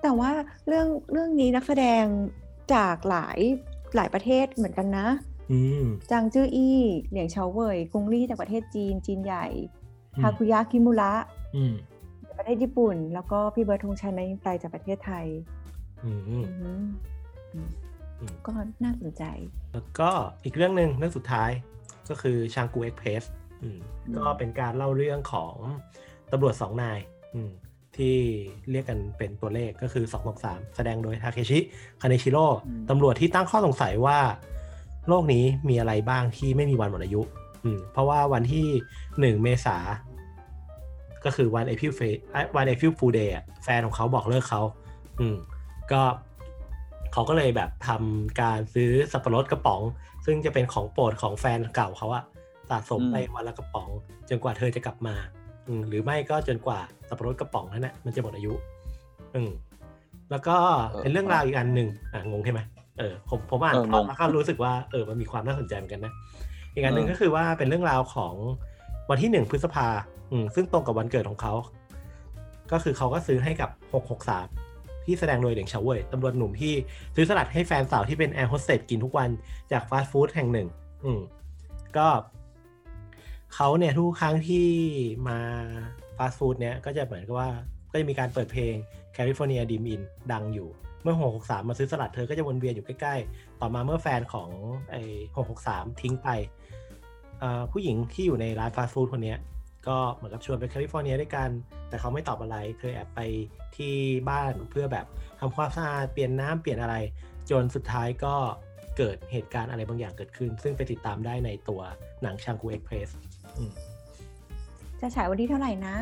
[0.02, 0.30] แต่ว่า
[0.66, 2.04] เรื่องเรื่องนี้นักแสดง
[2.74, 3.38] จากหลาย
[3.96, 5.06] หลายประเทศเหมือนกันนะ
[5.52, 6.78] อืมจางจื้ออี้
[7.08, 9.46] เหลียงเฉาเว่ยกงลี่จากประเทศจีนจีนใหญ่
[10.14, 11.12] อืมทาคุยะคิมุระ
[11.56, 11.74] อืม
[12.26, 15.26] จากประเทศญี่ปุ่น แล้วก็พี่เบิร์ดธงชัยในไตจากประเทศไทย
[16.04, 16.84] อืมอืมอืม
[17.54, 17.68] อืม
[18.46, 18.52] ก็
[18.84, 19.24] น่าสนใจ
[19.72, 20.10] แล้วก็
[20.44, 21.50] อีกเรื่องหนึ่งเรื่องสุดท้าย
[22.08, 23.22] ก็คือชางกูเอ็กเพส
[24.16, 25.54] ก็เป็นการเล่าเรื่องของ
[26.32, 26.98] ตำรวจสองนาย
[27.34, 27.50] อืม
[27.96, 28.16] ที่
[28.70, 30.04] เรียกกันเป็นตัวเลขก็คือ
[30.40, 31.58] 263 แสดงโดยทาเคชิ
[32.00, 32.46] คาเนชิโร่
[32.90, 34.18] ตำรวจที่ตั้งข้อสงสัยว่า
[35.08, 37.22] โลกนี้มีอะไรบ้างที่ไม่มีวันหมดอายุ
[37.64, 38.66] อืมเพราะว่าวันที่
[39.36, 39.76] 1 เมษา
[41.24, 42.16] ก็คือวัน April Fool
[42.56, 44.62] วัน April Fool Day อะแฟนของเขาบอกเลิกเขา
[45.20, 45.36] อืม
[45.92, 46.02] ก็
[47.16, 49.82] เขาก็เลยแบบทำการซื้อสับปะรดกระป๋อง
[50.26, 52.24] ซึ่งจะเป็นของโปรดของแฟนเก่าเขาอะ
[52.70, 53.88] สะสมไปวันละกระป๋อง
[54.28, 55.14] จนกว่าเธอจะกลับมา
[55.66, 58.52] อืมหรือไม่ก็จนกว่าสับปะรดกระป๋องนั้นนะมันจะหมดอายุ
[59.34, 59.50] อืม
[60.30, 60.56] แล้วก็
[61.02, 62.60] เป็นเรื่องราวอีกอันหนึ่งอะงงใช่ไหม
[62.98, 66.12] เออผมผมอ่านพล็อตแล้วก็รู้สึกว่าเออมันมีความน่าสนใจเหมือนกันนะ
[66.74, 68.34] อีกอันหนึ่งก็คือว่าเป็นเรื่องราวของ
[69.10, 69.88] วันที่หนึ่งพฤษภา
[70.30, 71.54] อืมซึ่งตรงกับวันเกิดของเขา
[72.72, 73.70] ก็คือเขาก็ซื้อให้กับ
[74.04, 74.65] 663
[75.06, 76.74] ที่แสดงโดยเหลียงเฉาเว่ยตำรวจหนุ่มที่
[77.14, 79.30] ซื้อสลัดให้แฟนสาวที่เป็นแอร์โฮสเตสกินทุกวัน
[79.72, 80.68] จาก fast food แห่งหนึ่ง
[81.04, 81.20] อืม
[81.96, 82.08] ก็
[83.54, 84.66] เขาเนี่ยทุกครั้งที่
[85.28, 85.38] มา
[86.16, 87.50] fast food เนี่ยก็จะเหมือนกับว่า
[87.92, 88.74] ก็จะมีการเปิดเพลง
[89.16, 90.00] California Dream In
[90.32, 90.68] ดังอยู่
[91.02, 94.48] เมื่อ 663 มาซื้อสลัดเธอก็จะวนเวียนอยู่ใกล้ๆ ต่อมาเมื่อแฟนของ
[94.90, 95.02] ไอ้
[95.52, 96.28] 663 ทิ้งไป
[97.72, 99.34] ผู้หญิงที่อยู่ในร้านฟาสต์ฟู้ดคนนี้
[99.88, 101.50] ก็เหมือนกับชวนไปแคลิฟอร์เนียด้วยกัน
[101.88, 103.20] แต่เขาไม่ตอบอะไร เธอแอบไป
[103.76, 103.94] ที่
[104.28, 105.06] บ้านเพื่อแบบ
[105.40, 106.96] ทำความสะอาดเปลี่ยนน้ำเปลี่ยนอะไร
[107.50, 108.34] จนสุดท้ายก็
[108.96, 111.80] เกิดเหตุการณ์อะไรบางอย่างเกิดขึ้น ซึ่งไปติดตามได้ในตัว
[112.22, 113.10] หนังชังกูเอ็กเพรส
[115.00, 115.96] จะฉายวันที่เท่าไหร่นะ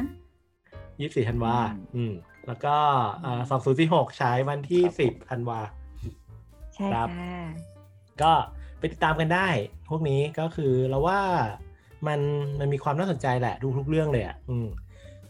[1.00, 2.12] ยี่สิบธันวาอืมอืม
[2.46, 2.76] แล้วก็
[3.50, 5.60] สองศูนย์สี่หกฉายวันที่ครับผมสิบธันวา
[6.74, 7.38] ใช่ครับค่ะ
[8.22, 8.32] ก็
[8.78, 9.48] ไปติดตามกันได้
[9.88, 11.20] พวกนี้ก็คือเราว่า
[12.08, 12.20] มัน
[12.60, 14.68] มันมีความน่าสนใจแหละทุกๆเรื่องเลยอะอืม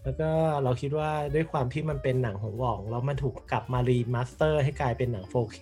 [0.02, 0.30] แล้วก็
[0.64, 5.60] เราคิดว่าด้วยความที่มันเป็นหนังของหว่องแล้วมันถูกกลับมา remaster ให้กลายเป็นหนัง 4K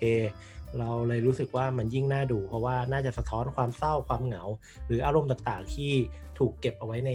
[0.78, 4.44] เราเลยรู้สึกว่ามันยิ่งน่าดู เพราะว่าน่าจะสะท้อนความเศร้าความเหงา
[4.86, 5.92] หรืออารมณ์ต่างๆ ที่
[6.38, 7.12] ถูกเก็บเอาไว้ใน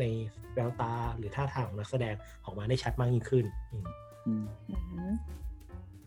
[0.00, 0.04] ใน
[0.54, 2.14] แววตาหรือท่าทางของนักแสดง
[2.44, 3.86] ออกมาได้ชัดมากยิ่งขึ้นอืม
[4.26, 4.76] อืมอื
[5.12, 5.14] ม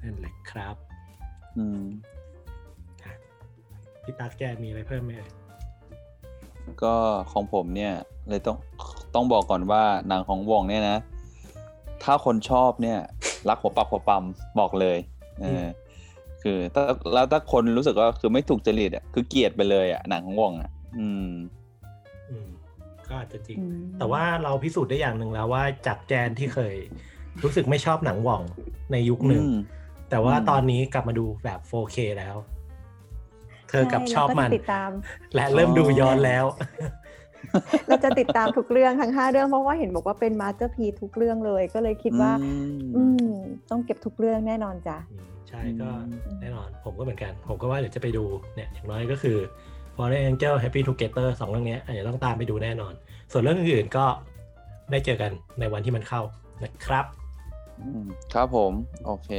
[0.02, 0.76] นั่นแหละครับ
[1.58, 1.84] อืม
[3.04, 3.14] อะ
[4.04, 5.30] พี่ตาแกมีอะไรเพิ่มไหมเอ่ย
[6.84, 6.94] ก็
[7.32, 7.94] ของผมเนี่ย
[8.30, 8.58] เลยต้อง
[9.16, 10.98] ต้องบอกก่อนว่าหนังของวงเนี่ยนะ
[12.04, 13.00] ถ้าคนชอบเนี่ย
[13.50, 14.24] รักหัวปักหัวปั๊ม
[14.60, 14.98] บอกเลย
[15.42, 15.66] เออ
[16.44, 21.30] คือถ้าแล้วถ้าคนรู้สึกว่าคือไม่ถูกจริตอะคือเกลียดไปเลยอะหนังของหว่องอะ อืม
[22.30, 22.50] อืม
[23.08, 26.76] ก็อาจจะจริงอืมแต่ว่าเราพิสูจน์ได้อย่างหนึ่งแล้วว่าจากแจนที่เคย
[27.44, 28.42] รู้สึกไม่ชอบหนังหว่อง
[28.92, 29.56] ในยุคหนึ่งอืม
[30.10, 32.36] แต่ว่าอืมตอนนี้กลับมาดูแบบ 4K แล้ว
[33.70, 34.90] เธอกลับชอบมันใช่เราก็จะติดตาม
[35.36, 36.46] และเริ่มดูย้อนแล้ว
[37.88, 42.50] เราจะติดตามทุกเรื่องทั้งห้าเรื่องเพราะว่าเห็นบอกว่าเป็น masterpiece ทุกเรื่องเลย ก็เลยคิดว่า อื
[42.96, 43.34] อืมม
[43.70, 48.24] ต้องเก็บทุกเรื่องแน่นอนจ้ะอืมใช่ก็อืมแน่นอน ผมก็เหมือนกัน ผมก็ว่าเดี๋ยวจะไปดู
[48.56, 49.38] เนี่ยอย่างน้อยก็คือ
[49.96, 52.94] Fallen Angel Happy Together สองเรื่องเนี้ยอาจจะต้องตามไปดูแน่นอน
[53.32, 54.06] ส่วนเรื่องอื่นๆก็
[54.92, 56.22] ได้เจอกันในวันที่มันเข้า
[56.64, 57.06] นะครับ
[57.82, 58.74] อืมครับผม
[59.06, 59.30] โอเค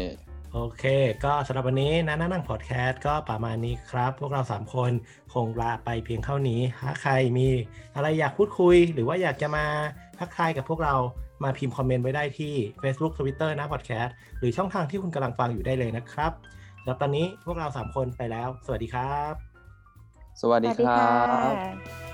[0.54, 0.84] โอเค
[1.24, 4.92] ก็สำหรับวันนี้นะนั่งนั่งพอดแคสต์ก็ประมาณนี้ครับ พวกเรา 3 คน
[5.32, 7.48] คงลาไปเพียงเท่านี้ ถ้าใครมี
[7.94, 9.64] อะไรอยากพูดคุย หรือว่าอยากจะมา
[10.18, 10.94] ทักทายกับพวกเรา
[11.42, 16.32] มาพิมพ์คอมเมนต์ไว้ได้ที่ Facebook Twitter นะพอดแคสต์หรือช่องทางที่คุณกำลังฟังอยู่ได้เลยนะครับ
[16.84, 19.34] แล้วตอนนี้พวกเรา 3 คนไปแล้ว สวัสดีครับ
[20.40, 21.06] สวัสสดีวัสดีครัค่
[21.54, 22.09] บะ